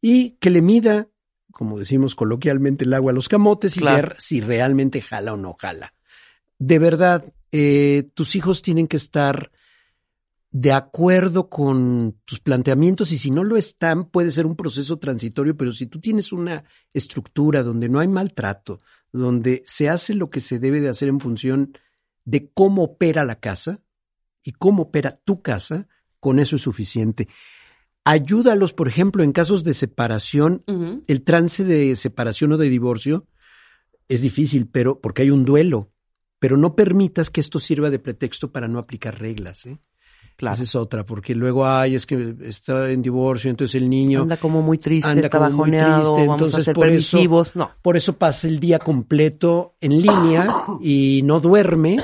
y 0.00 0.32
que 0.32 0.50
le 0.50 0.62
mida, 0.62 1.08
como 1.52 1.78
decimos 1.78 2.14
coloquialmente, 2.14 2.84
el 2.84 2.94
agua 2.94 3.12
a 3.12 3.14
los 3.14 3.28
camotes 3.28 3.76
y 3.76 3.80
Claro. 3.80 4.08
ver 4.08 4.16
si 4.18 4.40
realmente 4.40 5.00
jala 5.00 5.34
o 5.34 5.36
no 5.36 5.54
jala. 5.58 5.94
De 6.58 6.78
verdad, 6.78 7.32
eh, 7.52 8.06
tus 8.14 8.36
hijos 8.36 8.62
tienen 8.62 8.86
que 8.86 8.96
estar 8.96 9.50
de 10.52 10.72
acuerdo 10.72 11.48
con 11.48 12.18
tus 12.24 12.40
planteamientos 12.40 13.12
y 13.12 13.18
si 13.18 13.30
no 13.30 13.44
lo 13.44 13.56
están 13.56 14.04
puede 14.04 14.32
ser 14.32 14.46
un 14.46 14.56
proceso 14.56 14.98
transitorio, 14.98 15.56
pero 15.56 15.72
si 15.72 15.86
tú 15.86 16.00
tienes 16.00 16.32
una 16.32 16.64
estructura 16.92 17.62
donde 17.62 17.88
no 17.88 18.00
hay 18.00 18.08
maltrato, 18.08 18.80
donde 19.12 19.62
se 19.64 19.88
hace 19.88 20.14
lo 20.14 20.28
que 20.28 20.40
se 20.40 20.58
debe 20.58 20.80
de 20.80 20.88
hacer 20.88 21.08
en 21.08 21.20
función 21.20 21.78
de 22.24 22.50
cómo 22.52 22.82
opera 22.82 23.24
la 23.24 23.38
casa 23.38 23.80
y 24.42 24.52
cómo 24.52 24.84
opera 24.84 25.12
tu 25.12 25.40
casa, 25.40 25.86
con 26.18 26.38
eso 26.38 26.56
es 26.56 26.62
suficiente. 26.62 27.28
Ayúdalos, 28.04 28.72
por 28.72 28.88
ejemplo, 28.88 29.22
en 29.22 29.32
casos 29.32 29.62
de 29.62 29.74
separación, 29.74 30.64
el 31.06 31.22
trance 31.22 31.64
de 31.64 31.94
separación 31.96 32.52
o 32.52 32.56
de 32.56 32.68
divorcio 32.70 33.26
es 34.08 34.22
difícil, 34.22 34.66
pero 34.66 35.00
porque 35.00 35.22
hay 35.22 35.30
un 35.30 35.44
duelo. 35.44 35.90
Pero 36.38 36.56
no 36.56 36.74
permitas 36.74 37.28
que 37.28 37.40
esto 37.40 37.60
sirva 37.60 37.90
de 37.90 37.98
pretexto 37.98 38.50
para 38.50 38.66
no 38.66 38.78
aplicar 38.78 39.20
reglas. 39.20 39.66
¿eh? 39.66 39.78
Claro. 40.36 40.54
Esa 40.54 40.62
es 40.62 40.74
otra, 40.74 41.04
porque 41.04 41.34
luego, 41.34 41.66
ay, 41.66 41.94
es 41.94 42.06
que 42.06 42.34
está 42.40 42.90
en 42.90 43.02
divorcio, 43.02 43.50
entonces 43.50 43.74
el 43.74 43.90
niño, 43.90 44.22
Anda 44.22 44.38
como 44.38 44.62
muy 44.62 44.78
triste, 44.78 45.10
anda 45.10 45.26
está 45.26 45.38
como 45.38 45.50
muy 45.50 45.70
triste, 45.70 45.86
vamos 45.86 46.18
a 46.18 46.22
entonces 46.22 46.64
ser 46.64 46.74
por 46.74 46.88
eso-. 46.88 47.18
No. 47.54 47.70
por 47.82 47.98
eso 47.98 48.16
pasa 48.16 48.48
el 48.48 48.58
día 48.58 48.78
completo 48.78 49.76
en 49.82 50.00
línea 50.00 50.48
y 50.80 51.20
no 51.24 51.40
duerme 51.40 51.98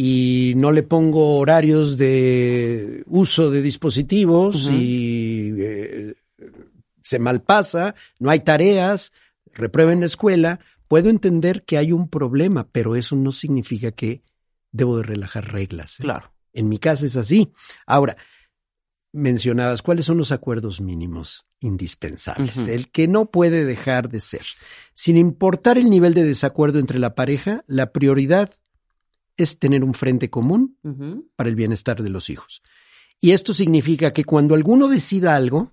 y 0.00 0.52
no 0.54 0.70
le 0.70 0.84
pongo 0.84 1.38
horarios 1.38 1.96
de 1.96 3.02
uso 3.08 3.50
de 3.50 3.62
dispositivos 3.62 4.68
y 4.70 5.52
eh, 5.58 6.14
se 7.02 7.18
malpasa, 7.18 7.96
no 8.20 8.30
hay 8.30 8.38
tareas, 8.38 9.12
reprueba 9.52 9.92
en 9.92 9.98
la 9.98 10.06
escuela. 10.06 10.60
Puedo 10.86 11.10
entender 11.10 11.64
que 11.64 11.78
hay 11.78 11.90
un 11.90 12.08
problema, 12.08 12.68
pero 12.70 12.94
eso 12.94 13.16
no 13.16 13.32
significa 13.32 13.90
que 13.90 14.22
debo 14.70 14.98
de 14.98 15.02
relajar 15.02 15.52
reglas. 15.52 15.98
¿eh? 15.98 16.04
Claro. 16.04 16.32
En 16.52 16.68
mi 16.68 16.78
casa 16.78 17.04
es 17.04 17.16
así. 17.16 17.52
Ahora, 17.84 18.16
mencionabas 19.12 19.82
cuáles 19.82 20.04
son 20.04 20.18
los 20.18 20.30
acuerdos 20.30 20.80
mínimos 20.80 21.48
indispensables, 21.58 22.68
el 22.68 22.92
que 22.92 23.08
no 23.08 23.32
puede 23.32 23.64
dejar 23.64 24.10
de 24.10 24.20
ser. 24.20 24.46
Sin 24.94 25.16
importar 25.16 25.76
el 25.76 25.90
nivel 25.90 26.14
de 26.14 26.22
desacuerdo 26.22 26.78
entre 26.78 27.00
la 27.00 27.16
pareja, 27.16 27.64
la 27.66 27.90
prioridad 27.90 28.52
es 29.38 29.58
tener 29.58 29.82
un 29.82 29.94
frente 29.94 30.28
común 30.28 30.76
para 31.36 31.48
el 31.48 31.56
bienestar 31.56 32.02
de 32.02 32.10
los 32.10 32.28
hijos. 32.28 32.62
Y 33.20 33.30
esto 33.30 33.54
significa 33.54 34.12
que 34.12 34.24
cuando 34.24 34.54
alguno 34.54 34.88
decida 34.88 35.34
algo, 35.34 35.72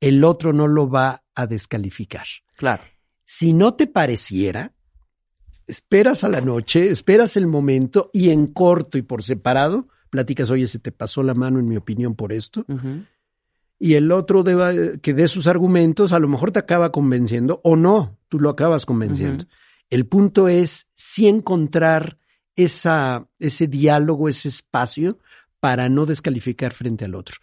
el 0.00 0.22
otro 0.24 0.52
no 0.52 0.68
lo 0.68 0.90
va 0.90 1.24
a 1.34 1.46
descalificar. 1.46 2.26
Claro. 2.56 2.82
Si 3.24 3.52
no 3.52 3.74
te 3.74 3.86
pareciera, 3.86 4.74
esperas 5.66 6.24
a 6.24 6.28
la 6.28 6.40
noche, 6.40 6.90
esperas 6.90 7.36
el 7.36 7.46
momento 7.46 8.10
y 8.12 8.30
en 8.30 8.48
corto 8.48 8.98
y 8.98 9.02
por 9.02 9.22
separado, 9.22 9.88
platicas, 10.10 10.50
oye, 10.50 10.66
se 10.66 10.78
te 10.78 10.92
pasó 10.92 11.22
la 11.22 11.34
mano 11.34 11.58
en 11.58 11.68
mi 11.68 11.76
opinión 11.76 12.14
por 12.14 12.32
esto, 12.32 12.66
y 13.78 13.94
el 13.94 14.12
otro 14.12 14.42
deba, 14.42 14.72
que 15.00 15.14
dé 15.14 15.26
sus 15.26 15.46
argumentos, 15.46 16.12
a 16.12 16.18
lo 16.18 16.28
mejor 16.28 16.52
te 16.52 16.58
acaba 16.58 16.92
convenciendo 16.92 17.60
o 17.64 17.76
no, 17.76 18.18
tú 18.28 18.38
lo 18.38 18.50
acabas 18.50 18.84
convenciendo. 18.84 19.46
El 19.88 20.06
punto 20.06 20.48
es 20.48 20.88
sí 20.94 21.28
encontrar 21.28 22.18
esa, 22.56 23.28
ese 23.38 23.66
diálogo, 23.66 24.28
ese 24.28 24.48
espacio 24.48 25.18
para 25.60 25.88
no 25.88 26.06
descalificar 26.06 26.72
frente 26.72 27.04
al 27.04 27.14
otro. 27.14 27.36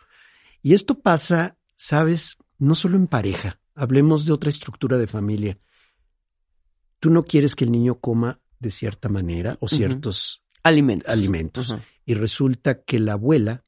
Y 0.61 0.73
esto 0.73 0.99
pasa, 0.99 1.57
sabes, 1.75 2.37
no 2.57 2.75
solo 2.75 2.97
en 2.97 3.07
pareja, 3.07 3.59
hablemos 3.75 4.25
de 4.25 4.33
otra 4.33 4.49
estructura 4.49 4.97
de 4.97 5.07
familia. 5.07 5.57
Tú 6.99 7.09
no 7.09 7.23
quieres 7.23 7.55
que 7.55 7.63
el 7.63 7.71
niño 7.71 7.95
coma 7.95 8.41
de 8.59 8.71
cierta 8.71 9.07
manera 9.07 9.57
o 9.61 9.69
ciertos 9.69 10.43
Alimentos. 10.63 11.09
alimentos 11.09 11.73
y 12.05 12.15
resulta 12.15 12.83
que 12.83 12.99
la 12.99 13.13
abuela, 13.13 13.63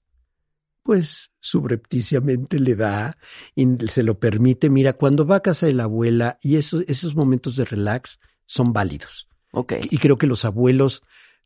pues 0.84 1.32
subrepticiamente 1.40 2.60
le 2.60 2.76
da 2.76 3.18
y 3.56 3.66
se 3.88 4.04
lo 4.04 4.20
permite. 4.20 4.70
Mira, 4.70 4.94
cuando 4.94 5.26
va 5.26 5.38
a 5.38 5.42
casa 5.42 5.68
de 5.68 5.74
la 5.74 5.84
abuela 5.84 6.38
y 6.42 6.58
esos, 6.58 6.84
esos 6.88 7.16
momentos 7.16 7.56
de 7.56 7.66
relax 7.66 8.20
son 8.46 8.74
válidos. 8.74 9.30
Ok. 9.52 9.74
Y 9.90 9.98
creo 10.00 10.18
que 10.18 10.28
los 10.28 10.44
abuelos 10.44 11.04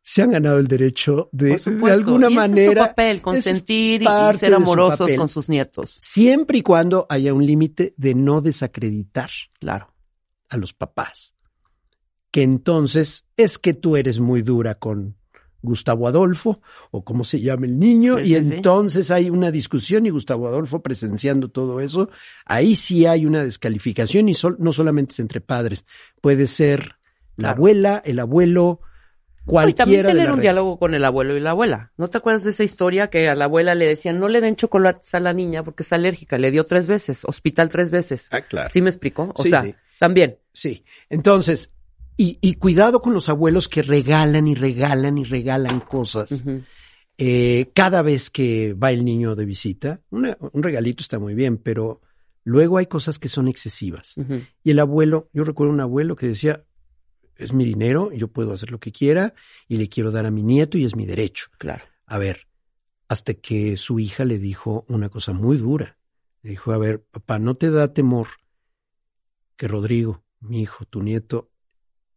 se 0.07 0.21
han 0.21 0.29
ganado 0.29 0.59
el 0.59 0.67
derecho 0.67 1.29
de, 1.31 1.57
de 1.57 1.91
alguna 1.91 2.29
Y 2.29 2.35
manera. 2.35 2.71
Es 2.83 2.87
su 2.87 2.89
papel, 2.89 3.15
es 3.15 3.21
consentir 3.23 4.01
y- 4.03 4.05
ser 4.37 4.49
su 4.51 4.55
amorosos 4.55 5.11
con 5.13 5.27
sus 5.29 5.49
nietos. 5.49 5.95
Siempre 5.99 6.59
y 6.59 6.61
cuando 6.61 7.07
haya 7.09 7.33
un 7.33 7.43
límite 7.43 7.95
de 7.97 8.13
no 8.13 8.39
desacreditar 8.41 9.31
Claro. 9.59 9.91
a 10.49 10.57
los 10.57 10.73
papás. 10.73 11.33
Que 12.29 12.43
entonces 12.43 13.25
es 13.35 13.57
que 13.57 13.73
tú 13.73 13.95
eres 13.97 14.19
muy 14.19 14.43
dura 14.43 14.75
con 14.75 15.15
Gustavo 15.63 16.07
Adolfo 16.07 16.61
o 16.91 17.03
cómo 17.03 17.23
se 17.23 17.41
llama 17.41 17.65
el 17.65 17.79
niño 17.79 18.17
Sí, 18.19 18.25
y 18.25 18.25
sí, 18.25 18.29
sí. 18.47 18.53
entonces 18.57 19.09
hay 19.09 19.31
una 19.31 19.49
discusión 19.49 20.05
y 20.05 20.11
Gustavo 20.11 20.47
Adolfo 20.47 20.83
presenciando 20.83 21.49
todo 21.49 21.79
eso, 21.79 22.09
ahí 22.45 22.75
sí 22.75 23.07
hay 23.07 23.25
una 23.25 23.43
descalificación 23.43 24.29
y 24.29 24.35
sol- 24.35 24.57
no 24.59 24.71
solamente 24.71 25.13
es 25.13 25.19
entre 25.19 25.41
padres, 25.41 25.83
puede 26.21 26.45
ser 26.45 26.97
la 27.37 27.47
Claro. 27.47 27.55
abuela, 27.57 28.01
el 28.05 28.19
abuelo, 28.19 28.81
No, 29.47 29.69
y 29.69 29.73
también 29.73 30.01
cualquiera 30.01 30.09
de 30.09 30.13
tener 30.15 30.31
un 30.33 30.41
diálogo 30.41 30.79
con 30.79 30.93
el 30.95 31.05
abuelo 31.05 31.37
y 31.37 31.39
la 31.39 31.51
abuela. 31.51 31.91
¿No 31.97 32.07
te 32.07 32.17
acuerdas 32.17 32.43
de 32.43 32.49
esa 32.49 32.63
historia 32.63 33.09
que 33.09 33.29
a 33.29 33.35
la 33.35 33.45
abuela 33.45 33.75
le 33.75 33.85
decían 33.85 34.19
no 34.19 34.27
le 34.27 34.41
den 34.41 34.55
chocolates 34.55 35.13
a 35.13 35.19
la 35.19 35.33
niña 35.33 35.63
porque 35.63 35.83
es 35.83 35.93
alérgica? 35.93 36.37
Le 36.37 36.49
dio 36.51 36.63
tres 36.63 36.87
veces, 36.87 37.23
hospital 37.25 37.69
tres 37.69 37.91
veces. 37.91 38.27
Ah, 38.31 38.41
claro. 38.41 38.69
¿Sí 38.71 38.81
me 38.81 38.89
explicó? 38.89 39.31
O 39.35 39.43
Sí, 39.43 39.49
sea, 39.49 39.61
sí. 39.63 39.75
también. 39.99 40.37
Sí, 40.53 40.83
entonces, 41.09 41.71
y, 42.17 42.37
y 42.41 42.55
cuidado 42.55 43.01
con 43.01 43.13
los 43.13 43.29
abuelos 43.29 43.69
que 43.69 43.83
regalan 43.83 44.47
y 44.47 44.55
regalan 44.55 45.17
y 45.17 45.23
regalan 45.25 45.79
cosas. 45.81 46.43
Eh, 47.17 47.71
cada 47.73 48.01
vez 48.01 48.29
que 48.29 48.73
va 48.73 48.91
el 48.91 49.05
niño 49.05 49.35
de 49.35 49.45
visita, 49.45 50.01
una- 50.09 50.37
un 50.39 50.63
regalito 50.63 51.01
está 51.01 51.17
muy 51.19 51.33
bien, 51.33 51.57
pero 51.57 52.01
luego 52.43 52.77
hay 52.77 52.87
cosas 52.87 53.19
que 53.19 53.29
son 53.29 53.47
excesivas. 53.47 54.15
Y 54.63 54.71
el 54.71 54.79
abuelo, 54.79 55.29
yo 55.33 55.43
recuerdo 55.43 55.71
un 55.73 55.79
abuelo 55.81 56.15
que 56.15 56.27
decía, 56.27 56.63
es 57.37 57.53
mi 57.53 57.65
dinero, 57.65 58.11
yo 58.11 58.27
puedo 58.29 58.53
hacer 58.53 58.71
lo 58.71 58.79
que 58.79 58.91
quiera 58.91 59.33
y 59.67 59.77
le 59.77 59.89
quiero 59.89 60.11
dar 60.11 60.25
a 60.25 60.31
mi 60.31 60.41
nieto 60.43 60.77
y 60.77 60.85
es 60.85 60.95
mi 60.95 61.05
derecho. 61.05 61.47
Claro. 61.57 61.83
A 62.05 62.17
ver, 62.17 62.47
hasta 63.07 63.33
que 63.33 63.77
su 63.77 63.99
hija 63.99 64.25
le 64.25 64.39
dijo 64.39 64.85
una 64.87 65.09
cosa 65.09 65.33
muy 65.33 65.57
dura. 65.57 65.97
Le 66.41 66.51
dijo, 66.51 66.71
a 66.73 66.77
ver, 66.77 67.03
papá, 67.03 67.39
¿no 67.39 67.55
te 67.55 67.71
da 67.71 67.93
temor 67.93 68.27
que 69.57 69.67
Rodrigo, 69.67 70.23
mi 70.39 70.61
hijo, 70.61 70.85
tu 70.85 71.01
nieto, 71.01 71.51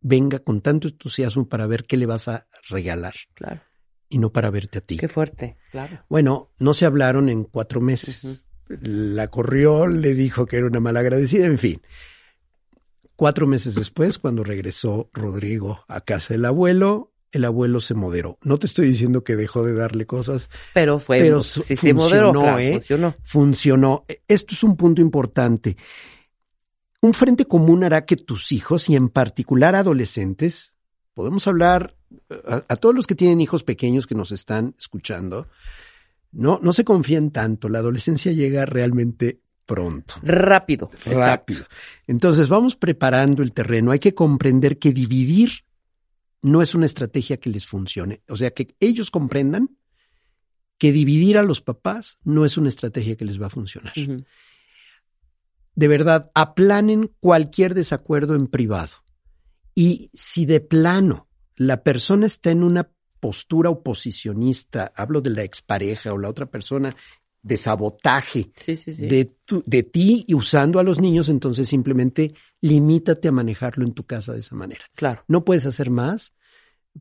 venga 0.00 0.38
con 0.40 0.61
tanto 0.61 0.88
entusiasmo 0.88 1.48
para 1.48 1.66
ver 1.66 1.85
qué 1.85 1.96
le 1.96 2.07
vas 2.07 2.28
a 2.28 2.46
regalar 2.68 3.14
Claro. 3.35 3.61
y 4.09 4.18
no 4.18 4.31
para 4.33 4.50
verte 4.50 4.78
a 4.78 4.81
ti? 4.81 4.96
Qué 4.96 5.09
fuerte. 5.09 5.57
Claro. 5.70 6.04
Bueno, 6.09 6.50
no 6.59 6.74
se 6.74 6.85
hablaron 6.87 7.28
en 7.28 7.44
cuatro 7.44 7.81
meses. 7.81 8.44
La 8.68 9.28
corrió, 9.28 9.87
le 9.87 10.12
dijo 10.14 10.44
que 10.46 10.57
era 10.59 10.66
una 10.66 10.81
malagradecida, 10.81 11.46
en 11.46 11.59
fin. 11.59 11.81
Cuatro 13.18 13.48
meses 13.48 13.74
después, 13.74 14.16
cuando 14.16 14.44
regresó 14.44 15.11
Rodrigo 15.12 15.85
a 15.88 16.02
casa 16.02 16.35
del 16.35 16.44
abuelo, 16.44 17.14
el 17.33 17.44
abuelo 17.46 17.81
se 17.81 17.94
moderó. 17.94 18.38
No 18.44 18.61
te 18.61 18.68
estoy 18.68 18.87
diciendo 18.87 19.24
que 19.24 19.35
dejó 19.35 19.64
de 19.64 19.74
darle 19.74 20.07
cosas, 20.07 20.50
Pero 20.72 21.00
fue, 21.00 21.18
Pero 21.18 21.40
moderó, 21.40 21.96
funcionó, 21.96 22.40
claro, 22.42 22.59
¿eh? 22.61 22.72
funcionó. 22.74 23.16
funcionó. 23.24 24.04
Esto 24.28 24.54
es 24.54 24.62
un 24.62 24.76
punto 24.76 25.00
importante. 25.00 25.76
Un 27.00 27.12
frente 27.12 27.46
común 27.46 27.83
hará 27.83 28.04
que 28.07 28.14
tus 28.14 28.52
hijos, 28.52 28.88
y 28.88 28.94
en 28.94 29.09
particular 29.09 29.74
adolescentes, 29.74 30.74
podemos 31.12 31.48
hablar 31.48 31.96
a, 32.46 32.62
a 32.68 32.76
todos 32.76 32.94
los 32.94 33.09
que 33.09 33.16
tienen 33.16 33.40
hijos 33.40 33.64
pequeños 33.64 34.07
que 34.07 34.14
nos 34.14 34.31
están 34.31 34.76
escuchando, 34.78 35.48
no, 36.31 36.61
no 36.62 36.72
se 36.72 36.85
confíen 36.85 37.33
tanto. 37.33 37.68
La 37.68 37.81
adolescencia 37.81 38.31
llega 38.31 38.64
realmente 38.64 39.40
pronto. 39.68 40.14
Rápido. 40.22 40.90
Rápido. 41.04 41.20
Exacto. 41.20 41.54
Entonces 42.07 42.48
vamos 42.48 42.74
preparando 42.74 43.42
el 43.42 43.52
terreno. 43.52 43.90
Hay 43.90 43.98
que 43.98 44.14
comprender 44.14 44.78
que 44.78 44.92
dividir 44.92 45.64
no 46.40 46.62
es 46.62 46.74
una 46.74 46.87
estrategia 46.87 47.37
que 47.37 47.50
les 47.50 47.66
funcione. 47.66 48.22
O 48.28 48.37
sea, 48.37 48.50
que 48.52 48.74
ellos 48.81 49.11
comprendan 49.11 49.76
que 50.78 50.90
dividir 50.90 51.37
a 51.37 51.42
los 51.42 51.61
papás 51.61 52.18
no 52.24 52.46
es 52.46 52.57
una 52.57 52.70
estrategia 52.70 53.16
que 53.16 53.26
les 53.26 53.40
va 53.40 53.48
a 53.48 53.50
funcionar. 53.50 53.92
De 55.74 55.88
verdad, 55.88 56.31
aplanen 56.35 57.12
cualquier 57.20 57.74
desacuerdo 57.74 58.35
en 58.35 58.46
privado. 58.46 58.96
Y 59.74 60.11
si 60.14 60.46
de 60.46 60.61
plano 60.61 61.28
la 61.57 61.83
persona 61.83 62.24
está 62.26 62.50
en 62.50 62.62
una 62.62 62.90
postura 63.20 63.68
oposicionista, 63.68 64.92
hablo 64.96 65.20
de 65.20 65.31
la 65.31 65.42
expareja 65.42 66.12
o 66.12 66.18
la 66.18 66.31
otra 66.31 66.46
persona, 66.46 66.96
de 67.42 67.57
sabotaje, 67.57 68.51
Sí, 68.57 68.77
sí, 68.77 68.92
sí. 68.92 69.07
de, 69.07 69.24
tu- 69.44 69.62
de 69.66 69.83
ti 69.83 70.24
y 70.27 70.35
usando 70.35 70.79
a 70.79 70.83
los 70.83 71.01
niños, 71.01 71.29
entonces 71.29 71.68
simplemente 71.68 72.35
limítate 72.61 73.29
a 73.29 73.33
manejarlo 73.33 73.85
en 73.87 73.92
tu 73.94 74.05
casa 74.05 74.33
de 74.33 74.40
esa 74.40 74.55
manera. 74.57 74.85
Claro. 74.94 75.24
No 75.29 75.44
puedes 75.44 75.64
hacer 75.66 75.90
más. 75.90 76.35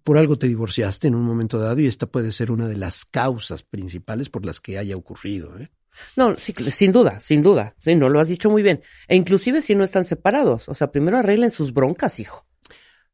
Por 0.04 0.18
algo 0.20 0.36
te 0.38 0.48
divorciaste 0.48 1.08
en 1.08 1.16
un 1.16 1.24
momento 1.24 1.58
dado 1.58 1.80
y 1.80 1.88
esta 1.88 2.06
puede 2.06 2.30
ser 2.32 2.52
una 2.52 2.68
de 2.68 2.78
las 2.78 3.04
causas 3.04 3.64
principales 3.64 4.30
por 4.30 4.46
las 4.46 4.62
que 4.62 4.78
haya 4.78 4.96
ocurrido. 4.96 5.58
¿eh? 5.60 5.72
No, 6.16 6.38
sí, 6.38 6.54
sin 6.70 6.92
duda, 6.92 7.20
sin 7.20 7.42
duda. 7.42 7.74
Sí, 7.80 7.96
no 7.96 8.08
lo 8.08 8.20
has 8.20 8.28
dicho 8.28 8.50
muy 8.52 8.62
bien. 8.62 8.82
E 9.08 9.16
inclusive 9.16 9.60
si 9.62 9.74
no 9.74 9.84
están 9.84 10.06
separados. 10.06 10.70
O 10.70 10.76
sea, 10.76 10.92
primero 10.92 11.18
arreglen 11.18 11.50
sus 11.50 11.74
broncas, 11.74 12.20
hijo. 12.20 12.46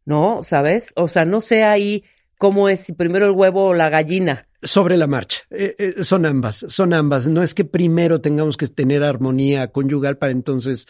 ¿No? 0.06 0.44
¿Sabes? 0.44 0.92
O 0.98 1.08
sea, 1.08 1.24
no 1.24 1.40
sé 1.40 1.64
ahí 1.64 2.04
cómo 2.44 2.68
es 2.68 2.82
si 2.82 2.92
primero 2.92 3.26
el 3.26 3.32
huevo 3.32 3.68
o 3.68 3.74
la 3.74 3.88
gallina. 3.88 4.50
Sobre 4.62 4.98
la 4.98 5.08
marcha. 5.08 5.44
Eh, 5.50 5.76
eh, 5.78 6.04
son 6.04 6.26
ambas, 6.26 6.66
son 6.68 6.94
ambas. 6.94 7.26
No 7.26 7.42
es 7.42 7.54
que 7.54 7.64
primero 7.64 8.20
tengamos 8.20 8.58
que 8.58 8.68
tener 8.68 9.02
armonía 9.02 9.72
conyugal 9.72 10.18
para 10.18 10.34
entonces, 10.34 10.86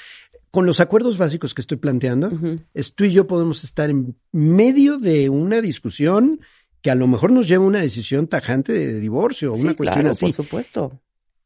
con 0.49 0.65
los 0.65 0.79
acuerdos 0.79 1.19
básicos 1.19 1.53
que 1.53 1.61
estoy 1.61 1.77
planteando, 1.77 2.31
es 2.73 2.95
tú 2.95 3.03
y 3.03 3.11
yo 3.11 3.27
podemos 3.27 3.63
estar 3.63 3.91
en 3.91 4.15
medio 4.31 4.97
de 4.97 5.29
una 5.29 5.61
discusión 5.61 6.39
que 6.81 6.89
a 6.89 6.95
lo 6.95 7.05
mejor 7.05 7.31
nos 7.31 7.47
lleva 7.47 7.65
a 7.65 7.67
una 7.67 7.81
decisión 7.81 8.25
tajante 8.25 8.73
de 8.73 8.99
divorcio 8.99 9.53
o 9.53 9.55
Sí, 9.55 9.61
una 9.61 9.75
cuestión 9.75 10.01
claro, 10.01 10.09
así. 10.09 10.25
por 10.25 10.33
supuesto. 10.33 11.01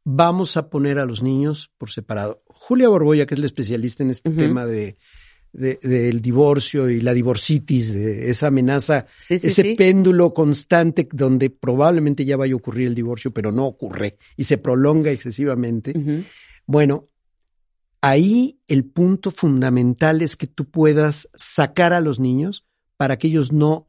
Vamos 0.06 0.56
a 0.56 0.70
poner 0.70 1.00
a 1.00 1.06
los 1.06 1.22
niños 1.22 1.70
por 1.78 1.92
separado. 1.92 2.44
Julia 2.46 2.88
Borboya, 2.88 3.26
que 3.26 3.34
es 3.34 3.42
la 3.42 3.48
especialista 3.48 4.04
en 4.04 4.12
este 4.12 4.30
tema 4.30 4.66
de, 4.66 4.98
de- 5.58 5.80
del 5.82 6.22
divorcio 6.22 6.90
y 6.90 7.02
la 7.02 7.14
divorcitis, 7.14 7.94
de 7.94 8.30
esa 8.30 8.48
amenaza, 8.48 9.08
Sí, 9.20 9.38
sí, 9.40 9.48
ese 9.48 9.62
sí. 9.64 9.76
péndulo 9.76 10.34
constante 10.34 11.08
donde 11.12 11.50
probablemente 11.50 12.24
ya 12.24 12.38
vaya 12.38 12.54
a 12.54 12.58
ocurrir 12.58 12.88
el 12.88 12.96
divorcio, 12.96 13.32
pero 13.32 13.52
no 13.52 13.66
ocurre 13.66 14.18
y 14.38 14.44
se 14.46 14.58
prolonga 14.58 15.12
excesivamente. 15.12 15.94
Bueno, 16.66 17.10
ahí 18.02 18.60
el 18.68 18.86
punto 18.86 19.32
fundamental 19.32 20.22
es 20.22 20.36
que 20.38 20.48
tú 20.48 20.66
puedas 20.70 21.30
sacar 21.36 21.92
a 21.94 22.00
los 22.02 22.20
niños 22.20 22.66
para 22.96 23.18
que 23.18 23.28
ellos 23.28 23.52
no 23.52 23.88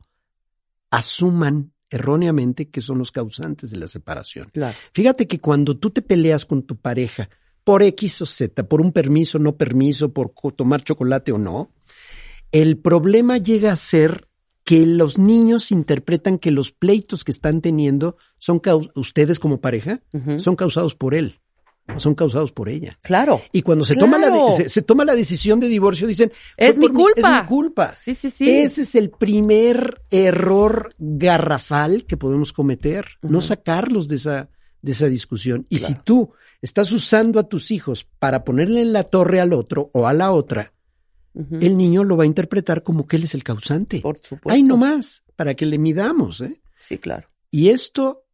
asuman 0.90 1.72
erróneamente 1.90 2.68
que 2.68 2.81
son 2.83 2.98
los 2.98 3.11
causantes 3.11 3.70
de 3.70 3.78
la 3.78 3.88
separación. 3.88 4.46
Claro. 4.52 4.76
Fíjate 4.92 5.26
que 5.26 5.40
cuando 5.40 5.76
tú 5.78 5.90
te 5.90 6.02
peleas 6.02 6.44
con 6.44 6.62
tu 6.62 6.76
pareja 6.76 7.31
por 7.68 7.83
X 7.83 8.22
o 8.22 8.24
Z, 8.24 8.66
por 8.66 8.81
un 8.81 8.92
permiso, 8.92 9.38
no 9.38 9.59
permiso, 9.59 10.11
por 10.14 10.33
tomar 10.57 10.83
chocolate 10.83 11.33
o 11.33 11.38
no, 11.38 11.70
el 12.50 12.78
problema 12.78 13.37
llega 13.37 13.72
a 13.72 13.76
ser 13.76 14.26
que 14.64 14.87
los 14.87 15.18
niños 15.18 15.70
interpretan 15.70 16.38
que 16.38 16.50
los 16.50 16.72
pleitos 16.72 17.24
que 17.24 17.31
están 17.31 17.61
teniendo 17.61 18.16
son 18.38 18.62
ustedes 18.94 19.38
como 19.38 19.61
pareja 19.61 20.00
son 20.38 20.57
causados 20.57 20.94
por 20.94 21.14
él, 21.14 21.40
o 21.94 22.00
son 22.00 22.14
causados 22.14 22.52
por 22.52 22.70
ella. 22.70 22.98
Claro. 23.02 23.42
Y 23.52 23.61
cuando 23.61 23.85
se 23.85 23.96
toma 23.96 24.16
la 24.16 24.50
se, 24.52 24.70
se 24.70 24.81
toma 24.81 25.04
la 25.04 25.14
decisión 25.14 25.61
de 25.61 25.68
divorcio 25.68 26.07
dicen 26.07 26.33
Es 26.57 26.76
"Fue 26.76 26.88
mi 26.88 26.94
culpa". 26.94 27.37
es 27.37 27.42
mi 27.42 27.48
culpa. 27.48 27.92
Sí, 27.92 28.14
sí, 28.14 28.31
sí. 28.31 28.48
Ese 28.48 28.81
es 28.81 28.94
el 28.94 29.11
primer 29.11 30.00
error 30.11 30.94
garrafal 30.96 32.07
que 32.07 32.16
podemos 32.16 32.54
cometer, 32.54 33.04
no 33.20 33.42
sacarlos 33.42 34.09
de 34.09 34.16
esa, 34.16 34.48
de 34.83 34.93
esa 34.93 35.07
discusión. 35.07 35.67
Y 35.69 35.79
si 35.79 35.95
tú 35.95 36.33
estás 36.62 36.93
usando 36.93 37.41
a 37.41 37.49
tus 37.49 37.71
hijos 37.71 38.05
para 38.19 38.45
ponerle 38.45 38.83
en 38.83 38.93
la 38.93 39.05
torre 39.05 39.41
al 39.41 39.53
otro 39.53 39.91
o 39.93 40.07
a 40.07 40.12
la 40.12 40.33
otra, 40.33 40.73
el 41.35 41.77
niño 41.77 42.03
lo 42.03 42.17
va 42.17 42.25
a 42.25 42.27
interpretar 42.27 42.83
como 42.83 43.07
que 43.07 43.17
él 43.17 43.25
es 43.25 43.35
el 43.35 43.45
causante. 43.45 44.01
Por 44.01 44.19
supuesto. 44.19 44.51
Ay, 44.51 44.62
no 44.62 44.77
más, 44.77 45.25
para 45.37 45.55
que 45.55 45.67
le 45.67 45.79
midamos. 45.79 46.41
¿eh? 46.41 46.61
Sí, 46.77 46.99
claro. 46.99 47.29
Y 47.51 47.69
esto, 47.69 48.27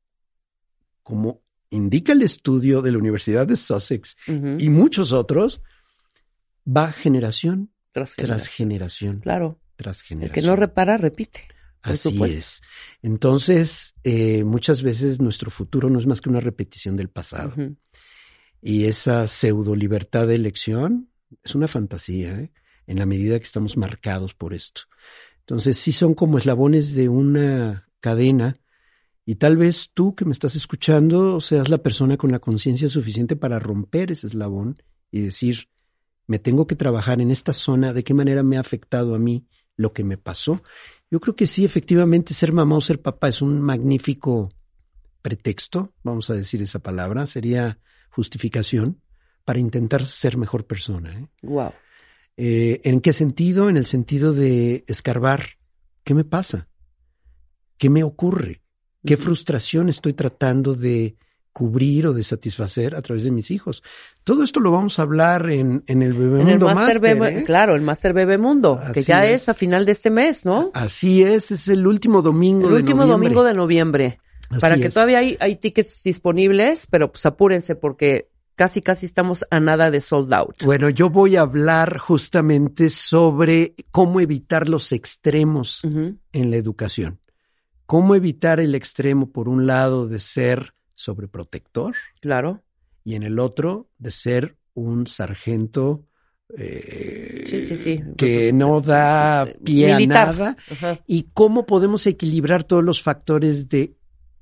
como 1.03 1.43
indica 1.71 2.13
el 2.13 2.23
estudio 2.23 2.81
de 2.81 2.93
la 2.93 2.99
Universidad 2.99 3.47
de 3.47 3.57
Sussex 3.57 4.17
y 4.27 4.69
muchos 4.69 5.13
otros, 5.13 5.61
va 6.67 6.93
generación 6.93 7.71
Tras 7.95 8.17
tras 8.17 8.49
generación. 8.49 9.21
Claro. 9.21 9.61
tras 9.77 10.03
El 10.11 10.31
que 10.33 10.43
no 10.43 10.57
repara, 10.57 10.97
repite. 10.97 11.47
Así 11.85 12.23
es. 12.25 12.63
Entonces, 13.03 13.95
eh, 14.05 14.43
muchas 14.45 14.83
veces 14.83 15.21
nuestro 15.21 15.51
futuro 15.51 15.91
no 15.91 15.99
es 15.99 16.07
más 16.07 16.21
que 16.21 16.31
una 16.31 16.41
repetición 16.41 16.97
del 16.97 17.11
pasado. 17.11 17.55
Y 18.63 18.87
esa 18.87 19.29
pseudo 19.29 19.77
libertad 19.77 20.27
de 20.27 20.37
elección 20.37 21.11
es 21.43 21.55
una 21.55 21.69
fantasía, 21.69 22.41
¿eh? 22.41 22.53
en 22.87 22.99
la 22.99 23.07
medida 23.07 23.39
que 23.39 23.45
estamos 23.45 23.77
marcados 23.77 24.35
por 24.35 24.55
esto. 24.55 24.83
Entonces, 25.41 25.77
sí 25.77 25.93
son 25.93 26.15
como 26.15 26.39
eslabones 26.39 26.95
de 26.95 27.11
una 27.11 27.89
cadena 28.01 28.59
y 29.27 29.37
tal 29.37 29.57
vez 29.57 29.91
tú 29.93 30.15
que 30.15 30.25
me 30.25 30.33
estás 30.33 30.55
escuchando 30.55 31.41
seas 31.41 31.69
la 31.69 31.79
persona 31.79 32.17
con 32.17 32.31
la 32.31 32.39
conciencia 32.39 32.89
suficiente 32.89 33.37
para 33.37 33.59
romper 33.59 34.11
ese 34.11 34.27
eslabón 34.27 34.83
y 35.11 35.21
decir, 35.21 35.69
me 36.27 36.39
tengo 36.39 36.67
que 36.67 36.77
trabajar 36.77 37.21
en 37.21 37.31
esta 37.31 37.53
zona, 37.53 37.93
de 37.93 38.05
qué 38.05 38.15
manera 38.15 38.43
me 38.43 38.57
ha 38.57 38.61
afectado 38.61 39.15
a 39.15 39.19
mí 39.19 39.47
lo 39.77 39.93
que 39.93 40.05
me 40.05 40.19
pasó. 40.19 40.63
Yo 41.15 41.21
creo 41.21 41.37
que 41.37 41.47
sí, 41.47 41.65
efectivamente, 41.65 42.35
ser 42.35 42.53
mamá 42.53 42.77
o 42.77 42.81
ser 42.81 43.01
papá 43.01 43.29
es 43.29 43.41
un 43.41 43.61
magnífico 43.61 44.53
pretexto, 45.23 45.93
vamos 46.03 46.29
a 46.29 46.35
decir 46.35 46.61
esa 46.61 46.81
palabra, 46.81 47.29
sería 47.29 47.79
justificación 48.11 49.01
para 49.45 49.61
intentar 49.61 50.07
ser 50.07 50.37
mejor 50.37 50.67
persona. 50.67 51.17
¿eh? 51.17 51.29
Wow. 51.43 51.71
Eh, 52.37 52.81
¿En 52.83 53.01
qué 53.01 53.13
sentido? 53.13 53.71
En 53.71 53.77
el 53.77 53.87
sentido 53.87 54.33
de 54.33 54.83
escarbar. 54.89 55.51
¿Qué 56.03 56.15
me 56.15 56.25
pasa? 56.25 56.67
¿Qué 57.79 57.91
me 57.91 58.03
ocurre? 58.03 58.63
qué 59.07 59.17
frustración 59.17 59.89
estoy 59.89 60.15
tratando 60.15 60.75
de 60.75 61.15
cubrir 61.55 62.09
o 62.09 62.13
de 62.13 62.25
satisfacer 62.25 62.97
a 62.97 63.01
través 63.01 63.23
de 63.23 63.31
mis 63.31 63.51
hijos. 63.53 63.83
Todo 64.25 64.43
esto 64.43 64.59
lo 64.59 64.73
vamos 64.73 64.99
a 64.99 65.03
hablar 65.03 65.49
en, 65.49 65.85
en 65.87 66.03
el 66.03 66.13
Bebemundo 66.13 66.67
Master. 66.67 67.01
Bebe, 67.01 67.39
¿eh? 67.39 67.45
Claro, 67.45 67.77
el 67.77 67.81
Master 67.81 68.13
Bebemundo, 68.13 68.81
que 68.93 69.03
ya 69.03 69.25
es. 69.25 69.49
a 69.49 69.55
final 69.55 69.87
de 69.87 69.93
este 69.93 70.11
mes, 70.11 70.45
¿no? 70.45 70.73
Así 70.75 71.23
es, 71.23 71.53
es 71.53 71.69
el 71.69 71.87
último 71.87 72.23
domingo 72.23 72.69
el 72.69 72.75
último 72.75 73.07
domingo 73.07 73.45
de 73.45 73.55
noviembre. 73.55 74.19
Así 74.51 74.61
para 74.61 74.77
que 74.77 74.87
es. 74.87 74.95
todavía 74.95 75.19
hay, 75.19 75.37
hay 75.39 75.57
tickets 75.57 76.03
disponibles, 76.03 76.89
pero 76.91 77.13
pues 77.13 77.25
apúrense 77.25 77.77
porque 77.77 78.29
casi 78.57 78.83
casi 78.83 79.07
estamos 79.07 79.45
a 79.49 79.61
nada 79.61 79.93
de 79.93 80.01
sold 80.01 80.35
out. 80.35 80.65
Bueno, 80.65 80.91
yo 80.91 81.09
voy 81.09 81.37
a 81.37 81.43
hablar 81.43 81.99
justamente 81.99 82.91
sobre 82.91 83.77
cómo 83.93 84.21
evitar 84.21 84.69
los 84.69 84.91
extremos 84.91 85.83
en 85.85 86.51
la 86.51 86.57
educación. 86.57 87.21
Cómo 87.87 88.17
evitar 88.17 88.59
el 88.59 88.75
extremo, 88.75 89.31
por 89.31 89.49
un 89.49 89.67
lado, 89.67 90.09
de 90.09 90.19
ser 90.19 90.75
sobreprotector 90.95 91.95
Claro. 92.21 92.63
y 93.05 93.15
en 93.15 93.23
el 93.23 93.39
otro, 93.39 93.89
de 93.99 94.11
ser 94.11 94.57
un 94.75 95.07
sargento 95.07 96.07
eh, 96.57 97.45
Sí, 97.47 97.61
sí, 97.63 97.77
sí. 97.77 98.01
que 98.17 98.53
no 98.53 98.81
da 98.81 99.47
pie 99.65 99.95
Militar. 99.95 100.29
a 100.29 100.33
nada. 100.33 100.57
Ajá. 100.71 101.01
Y 101.07 101.29
cómo 101.33 101.67
podemos 101.67 102.07
equilibrar 102.07 102.65
todos 102.65 102.85
los 102.85 103.03
factores 103.03 103.69
de 103.69 103.97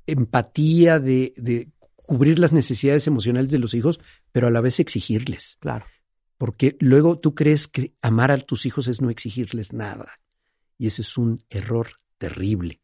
empatía, 0.07 0.99
de, 0.99 1.33
de 1.37 1.69
cubrir 1.95 2.39
las 2.39 2.51
necesidades 2.51 3.07
emocionales 3.07 3.51
de 3.51 3.59
los 3.59 3.73
hijos, 3.73 3.99
pero 4.31 4.47
a 4.47 4.51
la 4.51 4.61
vez 4.61 4.79
exigirles. 4.79 5.57
Claro. 5.59 5.85
Porque 6.37 6.75
luego 6.79 7.17
tú 7.19 7.33
crees 7.35 7.67
que 7.67 7.93
amar 8.01 8.31
a 8.31 8.37
tus 8.37 8.65
hijos 8.65 8.87
es 8.87 9.01
no 9.01 9.09
exigirles 9.09 9.71
nada. 9.71 10.19
Y 10.77 10.87
ese 10.87 11.03
es 11.03 11.17
un 11.17 11.43
error 11.49 11.87
terrible. 12.17 12.81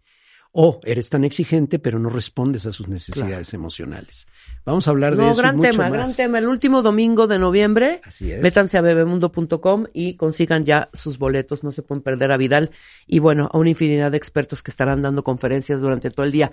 O 0.52 0.80
eres 0.84 1.10
tan 1.10 1.24
exigente, 1.24 1.78
pero 1.78 2.00
no 2.00 2.10
respondes 2.10 2.66
a 2.66 2.74
sus 2.74 2.88
necesidades 2.88 3.54
emocionales. 3.54 4.28
Vamos 4.66 4.88
a 4.88 4.92
hablar 4.92 5.16
de 5.16 5.30
eso. 5.30 5.40
y 5.40 5.44
gran 5.44 5.58
mucho 5.58 5.70
tema, 5.70 5.84
más. 5.84 5.92
gran 5.94 6.16
tema. 6.16 6.40
El 6.40 6.48
último 6.48 6.82
domingo 6.82 7.28
de 7.28 7.38
noviembre, 7.38 8.02
Así 8.04 8.32
es. 8.32 8.42
métanse 8.42 8.78
a 8.78 8.82
bebemundo.com 8.82 9.86
y 9.94 10.16
consigan 10.16 10.66
ya 10.66 10.90
sus 10.92 11.20
boletos, 11.20 11.64
no 11.64 11.72
se 11.72 11.84
pueden 11.84 12.02
perder 12.02 12.32
a 12.32 12.38
Vidal 12.38 12.72
y 13.06 13.20
bueno, 13.20 13.50
a 13.54 13.58
una 13.60 13.70
infinidad 13.70 14.10
de 14.12 14.18
expertos 14.18 14.64
que 14.64 14.72
estarán 14.72 15.02
dando 15.02 15.24
conferencias 15.24 15.82
durante 15.82 16.10
todo 16.10 16.26
el 16.26 16.32
día. 16.32 16.52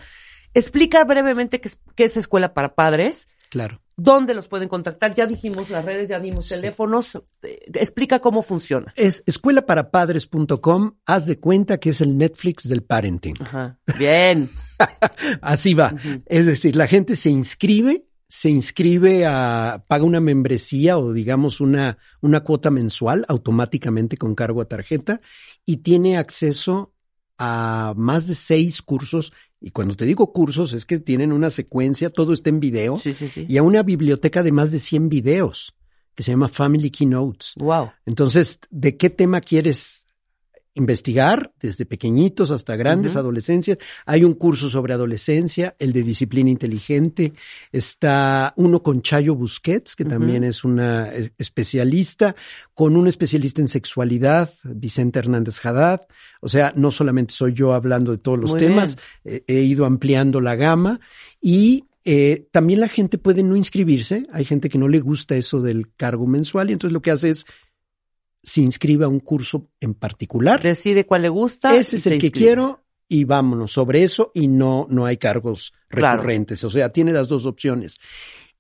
Explica 0.52 1.02
brevemente 1.04 1.60
qué 1.60 1.68
es, 1.68 1.78
qué 1.94 2.04
es 2.04 2.16
Escuela 2.18 2.52
para 2.54 2.74
Padres, 2.74 3.28
Claro. 3.48 3.80
Dónde 3.96 4.34
los 4.34 4.46
pueden 4.46 4.68
contactar, 4.68 5.14
ya 5.14 5.26
dijimos 5.26 5.70
las 5.70 5.84
redes, 5.84 6.08
ya 6.08 6.20
dimos 6.20 6.48
teléfonos, 6.48 7.16
Eh, 7.42 7.58
explica 7.74 8.20
cómo 8.20 8.42
funciona. 8.42 8.92
Es 8.96 9.22
escuelaparapadres.com. 9.26 10.96
Haz 11.06 11.26
de 11.26 11.38
cuenta 11.38 11.78
que 11.78 11.90
es 11.90 12.00
el 12.00 12.16
Netflix 12.16 12.68
del 12.68 12.82
parenting. 12.82 13.36
Ajá. 13.40 13.78
Bien. 13.98 14.48
Así 15.40 15.74
va. 15.74 15.94
Es 16.26 16.46
decir, 16.46 16.76
la 16.76 16.86
gente 16.86 17.16
se 17.16 17.30
inscribe, 17.30 18.06
se 18.28 18.50
inscribe 18.50 19.24
a, 19.26 19.84
paga 19.88 20.04
una 20.04 20.20
membresía 20.20 20.98
o 20.98 21.12
digamos 21.12 21.60
una, 21.60 21.98
una 22.20 22.40
cuota 22.40 22.70
mensual 22.70 23.24
automáticamente 23.28 24.16
con 24.16 24.34
cargo 24.34 24.60
a 24.60 24.68
tarjeta 24.68 25.20
y 25.64 25.78
tiene 25.78 26.18
acceso 26.18 26.92
a 27.38 27.94
más 27.96 28.26
de 28.26 28.34
seis 28.34 28.82
cursos. 28.82 29.32
Y 29.60 29.70
cuando 29.70 29.94
te 29.94 30.04
digo 30.04 30.32
cursos 30.32 30.72
es 30.74 30.84
que 30.84 30.98
tienen 31.00 31.32
una 31.32 31.50
secuencia, 31.50 32.10
todo 32.10 32.32
está 32.32 32.50
en 32.50 32.60
video 32.60 32.96
Sí, 32.98 33.14
sí, 33.14 33.28
sí. 33.28 33.46
y 33.48 33.56
a 33.56 33.62
una 33.62 33.82
biblioteca 33.82 34.42
de 34.42 34.52
más 34.52 34.70
de 34.70 34.78
100 34.78 35.08
videos 35.08 35.74
que 36.14 36.22
se 36.22 36.30
llama 36.32 36.48
Family 36.48 36.90
Keynotes. 36.90 37.52
Wow. 37.56 37.90
Entonces, 38.06 38.60
¿de 38.70 38.96
qué 38.96 39.10
tema 39.10 39.40
quieres 39.40 40.05
investigar? 40.76 41.52
Desde 41.60 41.84
pequeñitos 41.84 42.50
hasta 42.50 42.76
grandes, 42.76 43.16
adolescencias. 43.16 43.78
Hay 44.04 44.24
un 44.24 44.34
curso 44.34 44.68
sobre 44.68 44.94
adolescencia, 44.94 45.74
el 45.78 45.92
de 45.92 46.02
disciplina 46.02 46.50
inteligente. 46.50 47.32
Está 47.72 48.54
uno 48.56 48.82
con 48.82 49.02
Chayo 49.02 49.34
Busquets, 49.34 49.96
que 49.96 50.04
también 50.04 50.44
es 50.44 50.64
una 50.64 51.08
eh, 51.08 51.32
especialista, 51.38 52.36
con 52.74 52.96
un 52.96 53.08
especialista 53.08 53.60
en 53.60 53.68
sexualidad, 53.68 54.50
Vicente 54.64 55.18
Hernández 55.18 55.64
Haddad. 55.64 56.06
O 56.40 56.48
sea, 56.48 56.72
no 56.76 56.90
solamente 56.90 57.34
soy 57.34 57.54
yo 57.54 57.74
hablando 57.74 58.12
de 58.12 58.18
todos 58.18 58.38
los 58.38 58.50
Muy 58.50 58.60
temas, 58.60 58.98
eh, 59.24 59.42
he 59.46 59.62
ido 59.62 59.84
ampliando 59.84 60.40
la 60.40 60.54
gama 60.54 61.00
y 61.40 61.84
eh, 62.08 62.46
también 62.52 62.78
la 62.78 62.88
gente 62.88 63.18
puede 63.18 63.42
no 63.42 63.56
inscribirse. 63.56 64.22
Hay 64.32 64.44
gente 64.44 64.68
que 64.68 64.78
no 64.78 64.86
le 64.86 65.00
gusta 65.00 65.34
eso 65.34 65.60
del 65.60 65.92
cargo 65.96 66.28
mensual 66.28 66.70
y 66.70 66.74
entonces 66.74 66.92
lo 66.92 67.02
que 67.02 67.10
hace 67.10 67.30
es 67.30 67.46
se 68.46 68.60
inscribe 68.60 69.04
a 69.04 69.08
un 69.08 69.18
curso 69.20 69.68
en 69.80 69.94
particular. 69.94 70.62
Decide 70.62 71.04
cuál 71.04 71.22
le 71.22 71.28
gusta. 71.28 71.76
Ese 71.76 71.96
es 71.96 72.06
el 72.06 72.20
que 72.20 72.26
inscribe. 72.28 72.46
quiero 72.46 72.84
y 73.08 73.24
vámonos 73.24 73.72
sobre 73.72 74.04
eso 74.04 74.30
y 74.34 74.46
no, 74.46 74.86
no 74.88 75.04
hay 75.04 75.16
cargos 75.16 75.72
Claro. 75.88 76.18
recurrentes. 76.18 76.62
O 76.64 76.70
sea, 76.70 76.90
tiene 76.90 77.12
las 77.12 77.26
dos 77.28 77.44
opciones. 77.44 77.98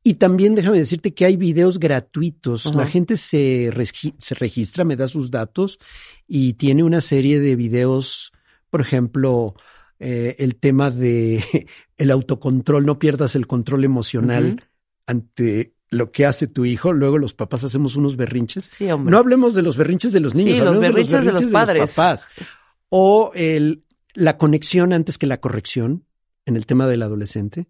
Y 0.02 0.14
también 0.14 0.54
déjame 0.56 0.78
decirte 0.78 1.14
que 1.14 1.24
hay 1.24 1.36
videos 1.36 1.78
gratuitos. 1.78 2.66
La 2.74 2.86
gente 2.86 3.16
se, 3.16 3.70
regi- 3.72 4.14
se 4.18 4.34
registra, 4.34 4.84
me 4.84 4.96
da 4.96 5.06
sus 5.08 5.30
datos 5.30 5.78
y 6.28 6.54
tiene 6.54 6.82
una 6.84 7.00
serie 7.00 7.38
de 7.40 7.54
videos, 7.56 8.32
por 8.70 8.80
ejemplo, 8.80 9.54
eh, 9.98 10.34
el 10.38 10.56
tema 10.56 10.90
de 10.90 11.42
el 11.96 12.10
autocontrol, 12.10 12.84
no 12.86 12.98
pierdas 12.98 13.34
el 13.36 13.46
control 13.46 13.84
emocional 13.84 14.64
ante 15.06 15.74
lo 15.90 16.10
que 16.12 16.26
hace 16.26 16.46
tu 16.46 16.64
hijo. 16.64 16.92
Luego 16.92 17.18
los 17.18 17.34
papás 17.34 17.64
hacemos 17.64 17.96
unos 17.96 18.16
berrinches. 18.16 18.64
Sí, 18.64 18.90
hombre. 18.90 19.10
No 19.12 19.18
hablemos 19.18 19.54
de 19.54 19.62
los 19.62 19.76
berrinches 19.76 20.12
de 20.12 20.20
los 20.20 20.32
Sí, 20.32 20.38
niños, 20.38 20.58
los 20.58 20.76
hablemos 20.76 20.94
berrinches 20.94 21.24
de 21.24 21.32
los 21.32 21.44
padres. 21.52 21.94
papás. 21.94 22.28
O 22.88 23.30
el, 23.34 23.84
la 24.14 24.36
conexión 24.38 24.92
antes 24.92 25.18
que 25.18 25.26
la 25.26 25.40
corrección 25.40 26.04
en 26.44 26.56
el 26.56 26.66
tema 26.66 26.86
del 26.86 27.02
adolescente. 27.02 27.68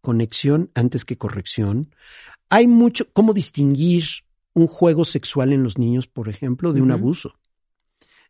Conexión 0.00 0.70
antes 0.74 1.04
que 1.04 1.18
corrección. 1.18 1.94
Hay 2.50 2.66
mucho, 2.66 3.06
cómo 3.12 3.32
distinguir 3.34 4.04
un 4.54 4.66
juego 4.66 5.04
sexual 5.04 5.52
en 5.52 5.62
los 5.62 5.76
niños, 5.78 6.06
por 6.06 6.28
ejemplo, 6.28 6.72
de 6.72 6.80
un 6.82 6.90
abuso. 6.92 7.34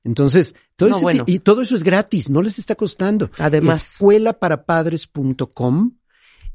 Entonces, 0.05 0.55
todo 0.77 0.91
No, 0.91 1.01
bueno. 1.01 1.25
y 1.27 1.41
todo 1.41 1.63
eso 1.63 1.75
es 1.75 1.83
gratis, 1.83 2.31
no 2.31 2.41
les 2.43 2.59
está 2.59 2.75
costando. 2.77 3.31
Además. 3.39 3.95
Escuelaparapadres.com. 3.95 5.93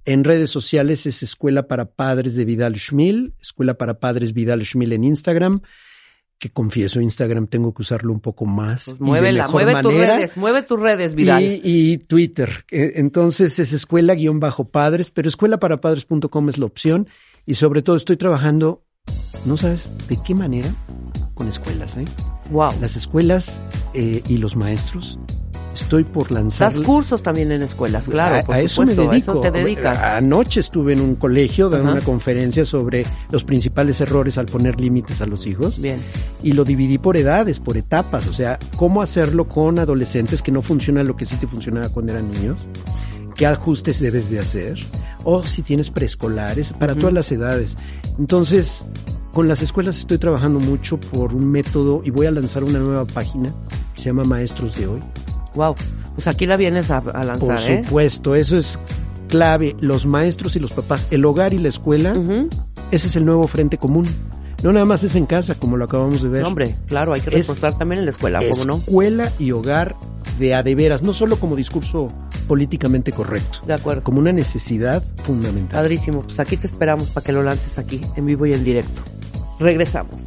En 0.06 0.24
redes 0.24 0.50
sociales 0.50 1.06
es 1.06 1.24
Escuela 1.24 1.68
para 1.68 1.86
Padres 1.86 2.36
de 2.36 2.46
Vidal 2.46 2.76
Schmil, 2.76 3.34
Escuela 3.40 3.76
para 3.76 4.00
Padres 4.00 4.34
Vidal 4.34 4.62
Schmil 4.66 4.92
en 4.94 5.06
Instagram, 5.06 5.62
que 6.40 6.50
confieso, 6.50 7.00
Instagram 7.00 7.48
tengo 7.48 7.74
que 7.74 7.84
usarlo 7.84 8.12
un 8.12 8.20
poco 8.20 8.46
más. 8.46 8.86
Pues 8.86 8.96
y 8.96 9.00
de 9.00 9.06
muévela, 9.06 9.44
mejor 9.46 9.64
mueve 9.64 9.82
tus 9.82 9.94
manera. 9.94 10.18
redes, 10.18 10.38
mueve 10.38 10.64
tus 10.64 10.80
redes, 10.80 11.16
Vidal. 11.16 11.42
Y, 11.42 11.62
y 11.64 11.98
Twitter. 12.00 12.66
Eh, 12.70 12.94
Entonces 12.96 13.60
es 13.60 13.72
escuela-padres, 13.72 15.10
pero 15.12 15.30
escuelaparapadres.com 15.30 16.50
es 16.50 16.58
la 16.58 16.66
opción. 16.66 17.08
Y 17.46 17.56
sobre 17.56 17.82
todo 17.82 17.96
estoy 17.96 18.18
trabajando, 18.18 18.84
no 19.46 19.56
sabes 19.56 19.92
de 20.10 20.18
qué 20.22 20.36
manera, 20.36 20.76
con 21.34 21.48
escuelas. 21.48 21.96
¿eh? 21.96 22.06
Wow. 22.52 22.74
Las 22.82 22.98
escuelas 22.98 23.62
eh, 23.94 24.22
y 24.28 24.38
los 24.38 24.58
maestros. 24.58 25.18
Estoy 25.74 26.04
por 26.04 26.32
lanzar. 26.32 26.72
Das 26.74 26.84
cursos 26.84 27.24
también 27.24 27.52
en 27.52 27.64
escuelas, 27.64 28.08
claro. 28.08 28.36
a, 28.36 28.42
por 28.44 28.56
a 28.56 28.62
eso 28.62 28.82
me 28.84 28.90
supuesto, 28.94 29.12
dedico. 29.12 29.32
A 29.32 29.34
eso 29.34 29.42
te 29.42 29.52
dedicas. 29.52 30.02
Anoche 30.04 30.60
estuve 30.60 30.94
en 30.94 31.02
un 31.02 31.16
colegio 31.16 31.70
dando 31.70 31.88
Ajá. 31.90 31.98
una 31.98 32.06
conferencia 32.06 32.64
sobre 32.66 33.06
los 33.32 33.44
principales 33.44 34.00
errores 34.02 34.38
al 34.38 34.46
poner 34.46 34.80
límites 34.80 35.22
a 35.22 35.26
los 35.26 35.48
hijos 35.48 35.82
Bien. 35.82 36.02
y 36.44 36.52
lo 36.54 36.64
dividí 36.64 36.98
por 37.00 37.18
edades, 37.18 37.60
por 37.60 37.76
etapas, 37.78 38.28
o 38.28 38.34
sea, 38.34 38.60
cómo 38.78 39.02
hacerlo 39.02 39.48
con 39.48 39.80
adolescentes 39.80 40.42
que 40.42 40.52
no 40.52 40.62
funciona 40.62 41.04
lo 41.04 41.16
que 41.16 41.26
sí 41.26 41.36
te 41.38 41.48
funcionaba 41.48 41.90
cuando 41.90 42.12
eran 42.14 42.30
niños, 42.32 42.60
qué 43.36 43.48
ajustes 43.48 44.00
debes 44.00 44.30
de 44.30 44.40
hacer, 44.40 44.80
o 45.24 45.42
si 45.44 45.64
tienes 45.64 45.90
preescolares, 45.90 46.74
para 46.74 46.94
Ujú. 46.94 47.00
todas 47.02 47.14
las 47.16 47.32
edades. 47.32 47.78
Entonces, 48.20 48.86
con 49.32 49.48
las 49.48 49.64
escuelas 49.64 49.98
estoy 49.98 50.20
trabajando 50.20 50.60
mucho 50.60 51.00
por 51.00 51.34
un 51.34 51.48
método 51.52 52.02
y 52.06 52.12
voy 52.12 52.28
a 52.28 52.32
lanzar 52.32 52.64
una 52.64 52.78
nueva 52.78 53.06
página 53.06 53.56
que 53.96 54.02
se 54.02 54.06
llama 54.10 54.24
Maestros 54.24 54.76
de 54.78 54.86
Hoy. 54.86 55.00
Wow. 55.56 55.76
Pues 56.16 56.28
aquí 56.28 56.46
la 56.46 56.58
vienes 56.58 56.92
a, 56.92 56.98
a 56.98 57.24
lanzar, 57.24 57.40
Por 57.40 57.58
¿eh? 57.72 57.84
supuesto, 57.84 58.36
eso 58.36 58.56
es 58.58 58.78
clave, 59.30 59.76
los 59.80 60.06
maestros 60.06 60.56
y 60.56 60.60
los 60.60 60.72
papás, 60.72 61.08
el 61.10 61.26
hogar 61.26 61.54
y 61.54 61.58
la 61.58 61.70
escuela, 61.70 62.16
ese 62.92 63.08
es 63.08 63.16
el 63.16 63.26
nuevo 63.26 63.48
frente 63.48 63.78
común. 63.78 64.08
No 64.62 64.72
nada 64.72 64.86
más 64.86 65.04
es 65.04 65.16
en 65.16 65.26
casa, 65.26 65.56
como 65.56 65.76
lo 65.76 65.86
acabamos 65.86 66.22
de 66.22 66.30
ver. 66.30 66.42
No, 66.44 66.50
hombre, 66.50 66.76
claro, 66.88 67.14
hay 67.14 67.22
que 67.22 67.30
Es- 67.32 67.48
reforzar 67.48 67.78
también 67.78 68.00
en 68.00 68.06
la 68.06 68.12
escuela, 68.12 68.40
¿cómo 68.50 68.64
no? 68.66 68.76
escuela 68.78 69.32
y 69.40 69.52
hogar 69.52 69.96
de 70.40 70.54
a 70.56 70.64
de 70.64 70.74
veras, 70.76 71.02
no 71.02 71.14
solo 71.14 71.38
como 71.40 71.56
discurso 71.56 72.08
políticamente 72.48 73.12
correcto, 73.12 73.60
De 73.66 73.74
acuerdo. 73.74 74.04
como 74.04 74.20
una 74.20 74.32
necesidad 74.32 75.04
fundamental. 75.24 75.80
Padrísimo. 75.82 76.22
Pues 76.22 76.40
aquí 76.40 76.56
te 76.58 76.68
esperamos 76.68 77.10
para 77.10 77.26
que 77.26 77.32
lo 77.34 77.44
lances 77.44 77.78
aquí, 77.80 78.00
en 78.16 78.26
vivo 78.26 78.46
y 78.46 78.54
en 78.54 78.64
directo. 78.64 79.02
Regresamos. 79.60 80.24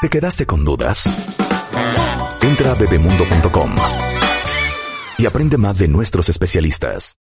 ¿Te 0.00 0.08
quedaste 0.08 0.46
con 0.46 0.64
dudas? 0.64 1.04
Entra 2.44 2.72
a 2.72 2.74
bebemundo.com 2.74 3.74
y 5.16 5.24
aprende 5.24 5.56
más 5.56 5.78
de 5.78 5.88
nuestros 5.88 6.28
especialistas. 6.28 7.16